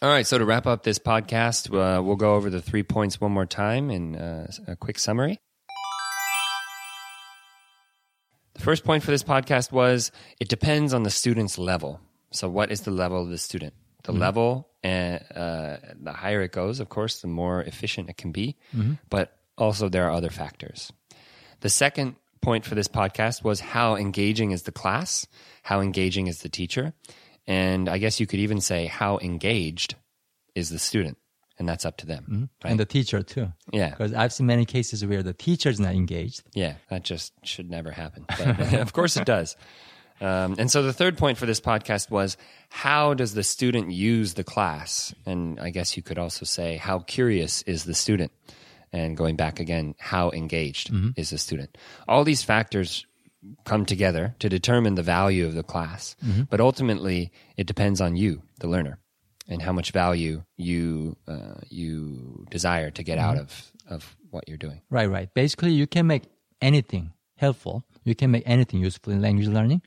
All 0.00 0.08
right. 0.08 0.26
So 0.26 0.38
to 0.38 0.44
wrap 0.44 0.66
up 0.66 0.84
this 0.84 0.98
podcast, 0.98 1.68
uh, 1.74 2.00
we'll 2.02 2.16
go 2.16 2.36
over 2.36 2.48
the 2.50 2.62
three 2.62 2.84
points 2.84 3.20
one 3.20 3.32
more 3.32 3.44
time 3.46 3.90
in 3.90 4.14
uh, 4.16 4.46
a 4.68 4.76
quick 4.76 4.98
summary. 4.98 5.38
The 8.54 8.62
first 8.62 8.84
point 8.84 9.02
for 9.02 9.10
this 9.10 9.22
podcast 9.22 9.70
was 9.72 10.10
it 10.40 10.48
depends 10.48 10.92
on 10.94 11.02
the 11.02 11.10
student's 11.10 11.58
level. 11.58 12.00
So, 12.30 12.48
what 12.48 12.70
is 12.70 12.82
the 12.82 12.90
level 12.90 13.22
of 13.22 13.28
the 13.28 13.38
student? 13.38 13.74
The 14.04 14.12
level, 14.12 14.68
and 14.82 15.22
uh, 15.34 15.76
the 16.00 16.12
higher 16.12 16.40
it 16.42 16.52
goes, 16.52 16.80
of 16.80 16.88
course, 16.88 17.20
the 17.20 17.28
more 17.28 17.62
efficient 17.62 18.08
it 18.08 18.16
can 18.16 18.32
be. 18.32 18.56
But 19.10 19.36
also, 19.58 19.88
there 19.88 20.06
are 20.06 20.12
other 20.12 20.30
factors. 20.30 20.92
The 21.60 21.68
second 21.68 22.16
point 22.40 22.64
for 22.64 22.74
this 22.74 22.88
podcast 22.88 23.42
was 23.42 23.60
how 23.60 23.96
engaging 23.96 24.52
is 24.52 24.62
the 24.62 24.72
class? 24.72 25.26
How 25.62 25.80
engaging 25.80 26.26
is 26.26 26.42
the 26.42 26.48
teacher? 26.48 26.94
And 27.46 27.88
I 27.88 27.98
guess 27.98 28.20
you 28.20 28.26
could 28.26 28.40
even 28.40 28.60
say 28.60 28.86
how 28.86 29.18
engaged 29.18 29.94
is 30.54 30.68
the 30.70 30.78
student? 30.78 31.18
And 31.58 31.68
that's 31.68 31.84
up 31.84 31.96
to 31.98 32.06
them. 32.06 32.50
Right? 32.62 32.70
And 32.70 32.78
the 32.78 32.84
teacher 32.84 33.22
too. 33.22 33.48
Yeah. 33.72 33.90
Because 33.90 34.14
I've 34.14 34.32
seen 34.32 34.46
many 34.46 34.64
cases 34.64 35.04
where 35.04 35.24
the 35.24 35.32
teacher 35.32 35.68
is 35.68 35.80
not 35.80 35.94
engaged. 35.94 36.44
Yeah, 36.54 36.74
that 36.88 37.02
just 37.02 37.32
should 37.42 37.68
never 37.68 37.90
happen. 37.90 38.26
But 38.28 38.72
of 38.74 38.92
course 38.92 39.16
it 39.16 39.24
does. 39.24 39.56
Um, 40.20 40.56
and 40.58 40.70
so 40.70 40.82
the 40.82 40.92
third 40.92 41.16
point 41.16 41.38
for 41.38 41.46
this 41.46 41.60
podcast 41.60 42.10
was 42.10 42.36
how 42.70 43.14
does 43.14 43.34
the 43.34 43.42
student 43.42 43.90
use 43.92 44.34
the 44.34 44.44
class? 44.44 45.14
And 45.26 45.58
I 45.58 45.70
guess 45.70 45.96
you 45.96 46.02
could 46.02 46.18
also 46.18 46.44
say 46.44 46.76
how 46.76 47.00
curious 47.00 47.62
is 47.62 47.84
the 47.84 47.94
student? 47.94 48.32
And 48.92 49.16
going 49.16 49.36
back 49.36 49.60
again, 49.60 49.94
how 49.98 50.30
engaged 50.30 50.90
is 51.16 51.30
the 51.30 51.38
student? 51.38 51.76
All 52.08 52.24
these 52.24 52.42
factors 52.42 53.06
come 53.64 53.84
together 53.86 54.34
to 54.40 54.48
determine 54.48 54.94
the 54.96 55.02
value 55.02 55.46
of 55.46 55.54
the 55.54 55.62
class. 55.62 56.16
But 56.50 56.60
ultimately, 56.60 57.30
it 57.56 57.66
depends 57.66 58.00
on 58.00 58.16
you, 58.16 58.42
the 58.60 58.68
learner, 58.68 58.98
and 59.48 59.62
how 59.62 59.72
much 59.72 59.92
value 59.92 60.42
you 60.56 61.16
uh, 61.26 61.60
you 61.68 62.46
desire 62.50 62.90
to 62.92 63.02
get 63.02 63.18
out 63.18 63.36
of 63.38 63.72
of 63.88 64.16
what 64.30 64.48
you're 64.48 64.58
doing. 64.58 64.82
Right, 64.90 65.08
right. 65.08 65.32
Basically, 65.34 65.72
you 65.72 65.86
can 65.86 66.06
make 66.06 66.24
anything 66.60 67.12
helpful. 67.36 67.84
You 68.04 68.14
can 68.14 68.30
make 68.30 68.42
anything 68.46 68.80
useful 68.80 69.12
in 69.12 69.22
language 69.22 69.48
learning. 69.48 69.80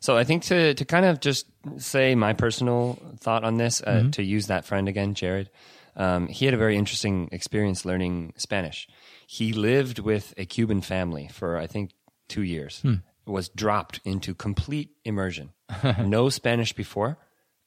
So 0.00 0.16
I 0.16 0.24
think 0.24 0.42
to 0.44 0.74
to 0.74 0.84
kind 0.84 1.04
of 1.06 1.20
just 1.20 1.46
say 1.78 2.14
my 2.14 2.32
personal 2.34 2.98
thought 3.18 3.42
on 3.44 3.56
this, 3.56 3.80
uh, 3.82 3.90
Mm-hmm. 3.90 4.10
to 4.10 4.22
use 4.22 4.46
that 4.48 4.64
friend 4.64 4.88
again, 4.88 5.14
Jared, 5.14 5.48
um, 5.96 6.28
he 6.28 6.44
had 6.44 6.54
a 6.54 6.58
very 6.58 6.76
interesting 6.76 7.28
experience 7.32 7.84
learning 7.84 8.32
Spanish. 8.36 8.86
He 9.26 9.52
lived 9.52 9.98
with 9.98 10.34
a 10.36 10.44
Cuban 10.44 10.80
family 10.82 11.28
for 11.32 11.56
I 11.56 11.66
think 11.66 11.90
two 12.28 12.42
years. 12.42 12.80
Hmm. 12.82 12.94
Was 13.26 13.48
dropped 13.48 13.98
into 14.04 14.34
complete 14.34 14.90
immersion, 15.04 15.50
no 15.98 16.28
Spanish 16.28 16.72
before, 16.72 17.18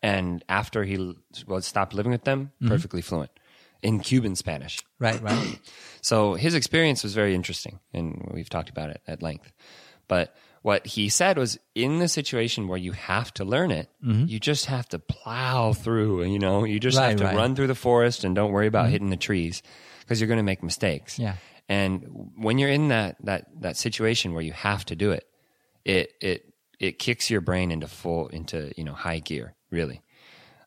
and 0.02 0.42
after 0.48 0.86
he 0.86 1.15
well 1.48 1.62
stopped 1.62 1.94
living 1.94 2.13
with 2.13 2.24
them, 2.24 2.52
Mm-hmm. 2.62 2.70
perfectly 2.70 3.02
fluent 3.02 3.32
in 3.82 4.00
Cuban 4.00 4.36
Spanish. 4.36 4.80
Right, 5.00 5.22
right. 5.22 5.60
So 6.02 6.36
his 6.36 6.56
experience 6.56 7.04
was 7.04 7.13
very 7.13 7.36
interesting, 7.36 7.80
and 7.94 8.32
we've 8.34 8.50
talked 8.50 8.70
about 8.70 8.89
it 8.89 9.02
at 9.06 9.22
length. 9.22 9.52
But 10.08 10.34
what 10.62 10.86
he 10.88 11.10
said 11.10 11.38
was 11.38 11.58
in 11.76 12.00
the 12.00 12.08
situation 12.08 12.67
where 12.67 12.78
you 12.78 12.91
have 12.91 13.34
to 13.36 13.45
learn 13.45 13.72
it, 13.72 13.89
you 14.02 14.39
just 14.39 14.65
have 14.65 14.88
to 14.89 15.00
plow 15.00 15.74
through. 15.74 16.24
You 16.26 16.39
know, 16.39 16.63
you 16.65 16.80
just 16.80 16.98
Right, 16.98 17.10
have 17.10 17.19
to 17.19 17.26
right. 17.26 17.36
run 17.36 17.56
through 17.56 17.67
the 17.67 17.76
forest 17.76 18.24
and 18.24 18.36
don't 18.36 18.52
worry 18.52 18.67
about 18.67 18.89
hitting 18.89 19.10
the 19.10 19.17
trees 19.17 19.62
because 20.02 20.19
you're 20.19 20.28
going 20.28 20.38
to 20.39 20.43
make 20.43 20.62
mistakes. 20.63 21.17
Yeah. 21.17 21.36
And 21.69 22.32
when 22.36 22.58
you're 22.58 22.69
in 22.72 22.88
that 22.89 23.15
that 23.26 23.45
that 23.62 23.78
situation 23.78 24.34
where 24.34 24.41
you 24.43 24.54
have 24.54 24.84
to 24.86 24.95
do 24.95 25.12
it, 25.12 25.26
it 25.86 26.13
it 26.19 26.54
it 26.80 27.00
kicks 27.00 27.30
your 27.30 27.41
brain 27.41 27.72
into 27.72 27.88
full 27.88 28.28
into 28.28 28.72
you 28.76 28.84
know 28.84 28.93
high 28.93 29.19
gear 29.19 29.54
really. 29.72 30.02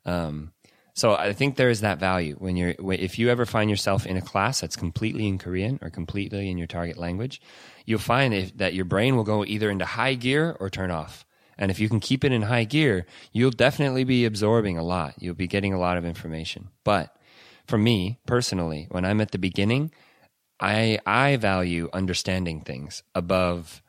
Um, 0.04 0.52
So 0.94 1.14
I 1.14 1.32
think 1.32 1.56
there 1.56 1.70
is 1.70 1.80
that 1.80 1.98
value 1.98 2.36
when 2.38 2.56
you're 2.56 2.74
if 2.92 3.18
you 3.18 3.30
ever 3.30 3.46
find 3.46 3.70
yourself 3.70 4.06
in 4.06 4.16
a 4.16 4.22
class 4.22 4.60
that's 4.60 4.76
completely 4.76 5.26
in 5.26 5.38
Korean 5.38 5.78
or 5.80 5.88
completely 5.88 6.50
in 6.50 6.58
your 6.58 6.66
target 6.66 6.98
language, 6.98 7.40
you'll 7.86 7.98
find 7.98 8.34
if, 8.34 8.56
that 8.58 8.74
your 8.74 8.84
brain 8.84 9.16
will 9.16 9.24
go 9.24 9.44
either 9.44 9.70
into 9.70 9.86
high 9.86 10.14
gear 10.14 10.56
or 10.60 10.68
turn 10.68 10.90
off. 10.90 11.24
And 11.56 11.70
if 11.70 11.80
you 11.80 11.88
can 11.88 12.00
keep 12.00 12.24
it 12.24 12.32
in 12.32 12.42
high 12.42 12.64
gear, 12.64 13.06
you'll 13.32 13.50
definitely 13.50 14.04
be 14.04 14.24
absorbing 14.24 14.76
a 14.76 14.82
lot. 14.82 15.14
You'll 15.18 15.34
be 15.34 15.46
getting 15.46 15.72
a 15.72 15.78
lot 15.78 15.96
of 15.96 16.04
information. 16.04 16.68
But 16.84 17.16
for 17.66 17.78
me 17.78 18.18
personally, 18.26 18.86
when 18.90 19.04
I'm 19.04 19.20
at 19.20 19.30
the 19.30 19.38
beginning, 19.38 19.92
I 20.60 20.98
I 21.06 21.36
value 21.36 21.88
understanding 21.92 22.60
things 22.60 23.02
above 23.14 23.82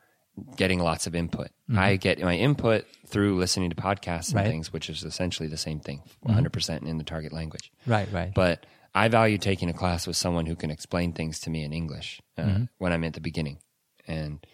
getting 0.56 0.80
lots 0.80 1.06
of 1.06 1.14
input. 1.14 1.48
I 1.74 1.96
get 1.96 2.20
my 2.20 2.36
input 2.36 2.84
through 3.06 3.38
listening 3.38 3.70
to 3.70 3.76
podcasts 3.76 4.28
and 4.28 4.36
Right. 4.36 4.46
things, 4.46 4.72
which 4.72 4.90
is 4.90 5.02
essentially 5.02 5.48
the 5.48 5.56
same 5.56 5.80
thing, 5.80 6.02
100% 6.26 6.82
in 6.86 6.98
the 6.98 7.04
target 7.04 7.32
language. 7.32 7.72
Right, 7.86 8.10
right. 8.12 8.34
But 8.34 8.66
I 8.94 9.08
value 9.08 9.38
taking 9.38 9.68
a 9.68 9.72
class 9.72 10.06
with 10.06 10.16
someone 10.16 10.46
who 10.46 10.56
can 10.56 10.70
explain 10.70 11.12
things 11.12 11.40
to 11.40 11.50
me 11.50 11.64
in 11.64 11.72
English 11.72 12.20
uh, 12.36 12.66
when 12.78 12.92
I'm 12.92 13.04
at 13.04 13.14
the 13.14 13.20
beginning. 13.20 13.58
And 14.06 14.44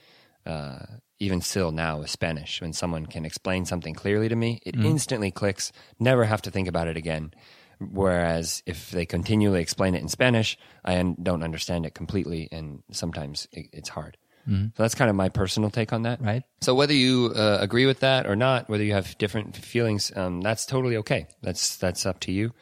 uh, 0.46 0.78
even 1.18 1.40
still 1.40 1.72
now 1.72 2.00
with 2.00 2.10
Spanish, 2.10 2.60
when 2.60 2.72
someone 2.72 3.06
can 3.06 3.24
explain 3.24 3.64
something 3.64 3.94
clearly 3.94 4.28
to 4.28 4.36
me, 4.36 4.60
it 4.64 4.74
instantly 4.76 5.30
clicks, 5.30 5.72
never 5.98 6.24
have 6.24 6.42
to 6.42 6.50
think 6.50 6.68
about 6.68 6.88
it 6.88 6.96
again. 6.96 7.32
Whereas 7.78 8.62
if 8.66 8.90
they 8.90 9.06
continually 9.06 9.60
explain 9.62 9.94
it 9.94 10.02
in 10.02 10.08
Spanish, 10.08 10.58
I 10.84 11.02
don't 11.22 11.42
understand 11.42 11.86
it 11.86 11.94
completely, 11.94 12.48
and 12.52 12.82
sometimes 12.92 13.48
it, 13.52 13.68
it's 13.72 13.88
hard. 13.88 14.16
So 14.50 14.82
that's 14.82 14.94
kind 14.94 15.08
of 15.08 15.16
my 15.16 15.28
personal 15.28 15.70
take 15.70 15.92
on 15.92 16.02
that. 16.02 16.20
Right. 16.20 16.42
So 16.60 16.74
whether 16.74 16.92
you 16.94 17.32
uh, 17.36 17.58
agree 17.60 17.86
with 17.86 18.00
that 18.00 18.26
or 18.26 18.34
not, 18.36 18.68
whether 18.68 18.82
you 18.84 18.92
have 18.94 19.16
different 19.18 19.56
feelings, 19.56 20.10
um, 20.16 20.40
that's 20.40 20.66
totally 20.66 20.96
okay. 20.98 21.26
That's 21.42 21.76
that's 21.76 22.04
up 22.04 22.18
to 22.20 22.32
you. 22.32 22.52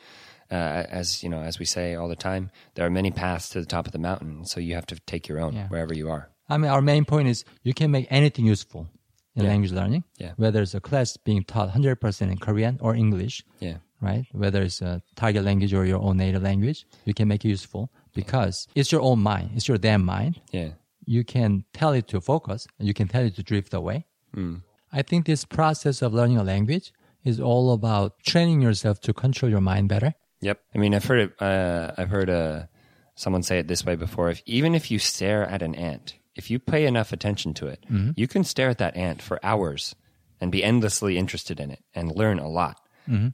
Uh, 0.51 0.85
as 0.91 1.23
you 1.23 1.29
know, 1.29 1.41
as 1.41 1.59
we 1.59 1.65
say 1.65 1.95
all 1.95 2.09
the 2.09 2.17
time, 2.17 2.51
there 2.75 2.87
are 2.87 2.91
many 2.91 3.11
paths 3.11 3.49
to 3.51 3.61
the 3.61 3.67
top 3.67 3.87
of 3.87 3.93
the 3.93 3.99
mountain, 3.99 4.45
so 4.45 4.61
you 4.61 4.75
have 4.75 4.87
to 4.87 4.97
take 5.07 5.29
your 5.29 5.41
own 5.41 5.55
Yeah. 5.55 5.69
wherever 5.69 5.95
you 5.95 6.11
are. 6.11 6.31
I 6.49 6.57
mean, 6.59 6.71
our 6.71 6.81
main 6.83 7.05
point 7.05 7.29
is 7.29 7.45
you 7.63 7.75
can 7.75 7.91
make 7.91 8.07
anything 8.11 8.47
useful 8.47 8.89
in 9.37 9.45
Yeah. 9.45 9.51
language 9.51 9.73
learning. 9.73 10.05
Yeah. 10.19 10.33
Whether 10.37 10.63
it's 10.63 10.75
a 10.75 10.81
class 10.81 11.17
being 11.19 11.45
taught 11.45 11.69
100% 11.69 12.31
in 12.33 12.39
Korean 12.39 12.79
or 12.81 12.95
English, 12.95 13.45
Yeah, 13.61 13.77
right? 14.01 14.25
Whether 14.33 14.63
it's 14.63 14.81
a 14.81 15.03
target 15.17 15.45
language 15.45 15.75
or 15.75 15.85
your 15.85 16.01
own 16.01 16.17
native 16.17 16.43
language, 16.43 16.87
you 17.05 17.13
can 17.15 17.29
make 17.29 17.45
it 17.45 17.49
useful 17.49 17.91
because 18.15 18.67
it's 18.75 18.91
your 18.91 19.03
own 19.03 19.21
mind. 19.21 19.51
It's 19.55 19.69
your 19.69 19.79
damn 19.79 20.05
mind. 20.05 20.41
yeah, 20.51 20.71
You 21.09 21.25
can 21.25 21.65
tell 21.73 21.93
it 21.95 22.07
to 22.09 22.21
focus 22.21 22.67
and 22.79 22.87
you 22.87 22.93
can 22.93 23.09
tell 23.09 23.25
it 23.25 23.35
to 23.37 23.43
drift 23.43 23.73
away. 23.73 24.07
Hmm. 24.35 24.57
I 24.93 25.03
think 25.03 25.25
this 25.25 25.45
process 25.45 26.03
of 26.03 26.13
learning 26.13 26.37
a 26.37 26.45
language 26.45 26.93
is 27.25 27.41
all 27.41 27.73
about 27.73 28.23
training 28.25 28.61
yourself 28.61 29.01
to 29.07 29.13
control 29.15 29.51
your 29.51 29.63
mind 29.63 29.89
better. 29.89 30.13
yep. 30.41 30.61
I 30.75 30.79
mean, 30.79 30.95
I've 30.95 31.05
heard 31.05 31.21
it. 31.21 31.43
Uh, 31.43 31.93
I've 31.99 32.11
heard 32.11 32.31
uh, 32.31 32.67
someone 33.15 33.43
say 33.43 33.59
it 33.59 33.69
this 33.69 33.85
way 33.85 33.97
before. 33.97 34.29
If 34.31 34.43
even 34.45 34.75
if 34.75 34.91
you 34.91 34.99
stare 34.99 35.45
at 35.47 35.63
an 35.63 35.75
ant, 35.75 36.17
if 36.35 36.51
you 36.51 36.59
pay 36.59 36.85
enough 36.87 37.13
attention 37.13 37.55
to 37.55 37.67
it, 37.67 37.81
you 38.17 38.29
can 38.29 38.45
stare 38.45 38.69
at 38.71 38.79
that 38.79 38.97
ant 38.97 39.23
for 39.23 39.41
hours 39.43 39.95
and 40.41 40.53
be 40.53 40.63
endlessly 40.63 41.17
interested 41.19 41.59
in 41.59 41.71
it 41.71 41.83
and 41.95 42.15
learn 42.15 42.39
a 42.39 42.49
lot 42.49 42.77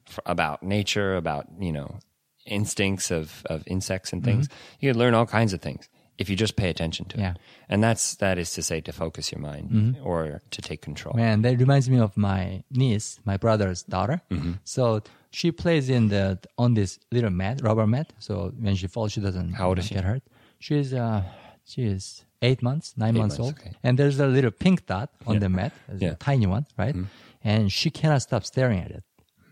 f- 0.09 0.21
about 0.25 0.63
nature, 0.63 1.17
about 1.17 1.47
you 1.61 1.73
know 1.73 1.99
instincts 2.47 3.11
of 3.11 3.43
of 3.51 3.63
insects 3.67 4.13
and 4.13 4.23
things. 4.25 4.49
You 4.81 4.91
can 4.93 4.99
learn 4.99 5.15
all 5.15 5.27
kinds 5.27 5.53
of 5.53 5.61
things 5.61 5.89
if 6.19 6.29
you 6.31 6.37
just 6.37 6.55
pay 6.57 6.69
attention 6.71 7.07
to 7.07 7.19
Yeah. 7.19 7.31
it. 7.33 7.39
And 7.69 7.83
that's 7.83 8.17
that 8.17 8.39
is 8.39 8.53
to 8.53 8.63
say 8.63 8.81
to 8.83 8.93
focus 8.93 9.33
your 9.33 9.41
mind 9.41 9.97
or 10.03 10.43
to 10.51 10.63
take 10.63 10.81
control. 10.83 11.15
Man, 11.17 11.43
that 11.43 11.59
reminds 11.59 11.89
me 11.91 11.99
of 11.99 12.17
my 12.17 12.63
niece, 12.71 13.19
my 13.25 13.37
brother's 13.37 13.83
daughter. 13.83 14.21
Mm-hmm. 14.31 14.53
So 14.65 15.03
she 15.31 15.51
plays 15.51 15.89
in 15.89 16.09
the 16.09 16.39
on 16.57 16.75
this 16.75 16.99
little 17.11 17.31
mat, 17.31 17.61
rubber 17.63 17.87
mat. 17.87 18.13
So 18.19 18.53
when 18.61 18.77
she 18.77 18.87
falls, 18.87 19.13
she 19.13 19.21
doesn't 19.21 19.55
How 19.55 19.69
old 19.69 19.79
is 19.79 19.91
know, 19.91 19.97
get 19.97 20.05
hurt. 20.05 20.23
She's 20.61 20.95
uh, 20.95 21.23
she 21.65 21.83
is 21.85 22.25
eight 22.43 22.63
months, 22.63 22.95
nine 22.97 23.17
Eight 23.17 23.21
months, 23.21 23.39
months, 23.39 23.59
old, 23.59 23.67
okay. 23.67 23.75
and 23.83 23.99
there's 23.99 24.21
a 24.21 24.27
little 24.27 24.51
pink 24.53 24.87
dot 24.87 25.11
on 25.27 25.39
the 25.41 25.49
mat, 25.49 25.73
Yeah. 25.89 25.95
Mm-hmm. 25.95 26.13
a 26.15 26.17
tiny 26.17 26.47
one, 26.47 26.67
right? 26.79 26.95
And 27.43 27.73
she 27.73 27.91
cannot 27.91 28.23
stop 28.23 28.45
staring 28.45 28.81
at 28.81 28.91
it. 28.91 29.05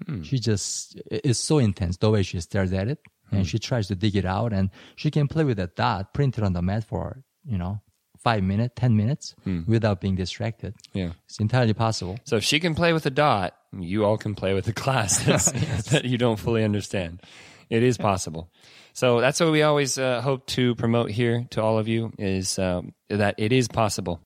Hmm. 0.06 0.22
She 0.22 0.38
just 0.38 1.00
it's 1.10 1.38
so 1.38 1.58
intense 1.58 1.96
the 1.96 2.10
way 2.10 2.22
she 2.22 2.40
stares 2.40 2.72
at 2.72 2.88
it, 2.88 2.98
And 3.32 3.46
she 3.46 3.58
tries 3.58 3.88
to 3.88 3.94
dig 3.94 4.14
it 4.16 4.24
out, 4.24 4.52
and 4.52 4.70
she 4.96 5.10
can 5.10 5.26
play 5.28 5.44
with 5.44 5.56
that 5.56 5.74
dot 5.76 6.12
printed 6.14 6.44
on 6.44 6.52
the 6.52 6.62
mat 6.62 6.84
for 6.84 7.22
you 7.44 7.58
know 7.58 7.80
five 8.18 8.42
minutes, 8.44 8.74
ten 8.76 8.96
minutes 8.96 9.34
Hmm. 9.44 9.62
without 9.66 10.00
being 10.00 10.14
distracted. 10.14 10.74
Yeah. 10.92 11.12
It's 11.24 11.40
entirely 11.40 11.74
possible. 11.74 12.18
So 12.24 12.36
if 12.36 12.44
she 12.44 12.60
can 12.60 12.74
play 12.76 12.92
with 12.92 13.04
a 13.06 13.10
dot, 13.10 13.54
you 13.76 14.04
all 14.04 14.16
can 14.16 14.34
play 14.36 14.54
with 14.54 14.68
a 14.68 14.72
class 14.72 15.24
that's, 15.24 15.50
that 15.90 16.04
you 16.04 16.18
don't 16.18 16.38
fully 16.38 16.62
understand. 16.62 17.20
It 17.68 17.82
is 17.82 17.96
possible. 17.98 18.48
So 18.92 19.20
that's 19.20 19.40
what 19.40 19.50
we 19.50 19.62
always 19.62 19.96
uh, 19.98 20.20
hope 20.20 20.46
to 20.48 20.74
promote 20.76 21.10
here 21.10 21.46
to 21.50 21.62
all 21.62 21.78
of 21.78 21.88
you 21.88 22.12
is 22.18 22.58
um, 22.58 22.92
that 23.08 23.34
it 23.38 23.50
is 23.52 23.66
possible. 23.66 24.20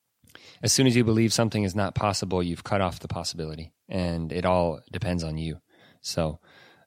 As 0.61 0.73
soon 0.73 0.85
as 0.85 0.95
you 0.95 1.03
believe 1.03 1.31
something 1.33 1.63
is 1.63 1.73
not 1.75 1.95
possible, 1.95 2.43
you've 2.43 2.63
cut 2.65 2.81
off 2.81 2.99
the 2.99 3.07
possibility, 3.07 3.71
and 3.89 4.31
it 4.33 4.45
all 4.45 4.81
depends 4.91 5.23
on 5.23 5.37
you. 5.37 5.59
So 6.01 6.39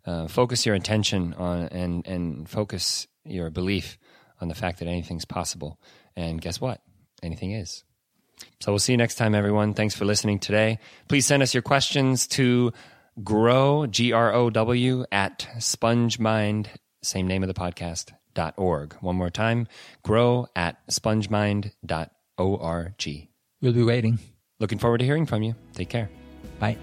uh, 0.07 0.29
focus 0.29 0.67
your 0.67 0.75
attention 0.75 1.35
on 1.35 1.69
and 1.69 2.07
and 2.07 2.49
focus 2.49 3.07
your 3.25 3.51
belief 3.51 3.99
on 4.41 4.49
the 4.49 4.55
fact 4.55 4.79
that 4.79 4.89
anything's 4.89 5.25
possible. 5.25 5.79
And 6.17 6.41
guess 6.41 6.61
what? 6.61 6.81
Anything 7.23 7.53
is. 7.53 7.85
So 8.61 8.73
we'll 8.73 8.79
see 8.79 8.93
you 8.93 8.97
next 8.97 9.17
time, 9.17 9.35
everyone. 9.35 9.75
Thanks 9.75 9.95
for 9.95 10.07
listening 10.07 10.39
today. 10.39 10.79
Please 11.09 11.27
send 11.27 11.43
us 11.43 11.53
your 11.53 11.63
questions 11.63 12.27
to 12.29 12.73
grow, 13.23 13.87
G 13.87 14.13
R 14.13 14.33
O 14.33 14.49
W, 14.49 15.05
at 15.13 15.47
spongemind, 15.59 16.69
same 17.03 17.27
name 17.27 17.43
of 17.43 17.49
the 17.49 17.55
podcast, 17.55 18.13
dot 18.35 18.55
org. 18.57 18.95
One 19.01 19.17
more 19.17 19.31
time, 19.31 19.69
grow 20.03 20.47
at 20.57 20.79
spongemind 20.89 21.73
dot 21.85 22.13
org. 22.39 22.95
We'll 23.61 23.75
be 23.75 23.83
waiting. 23.83 24.19
Looking 24.59 24.79
forward 24.79 24.99
to 24.99 25.05
hearing 25.05 25.27
from 25.27 25.43
you. 25.43 25.55
Take 25.75 25.91
care. 25.91 26.09
Bye. 26.59 26.79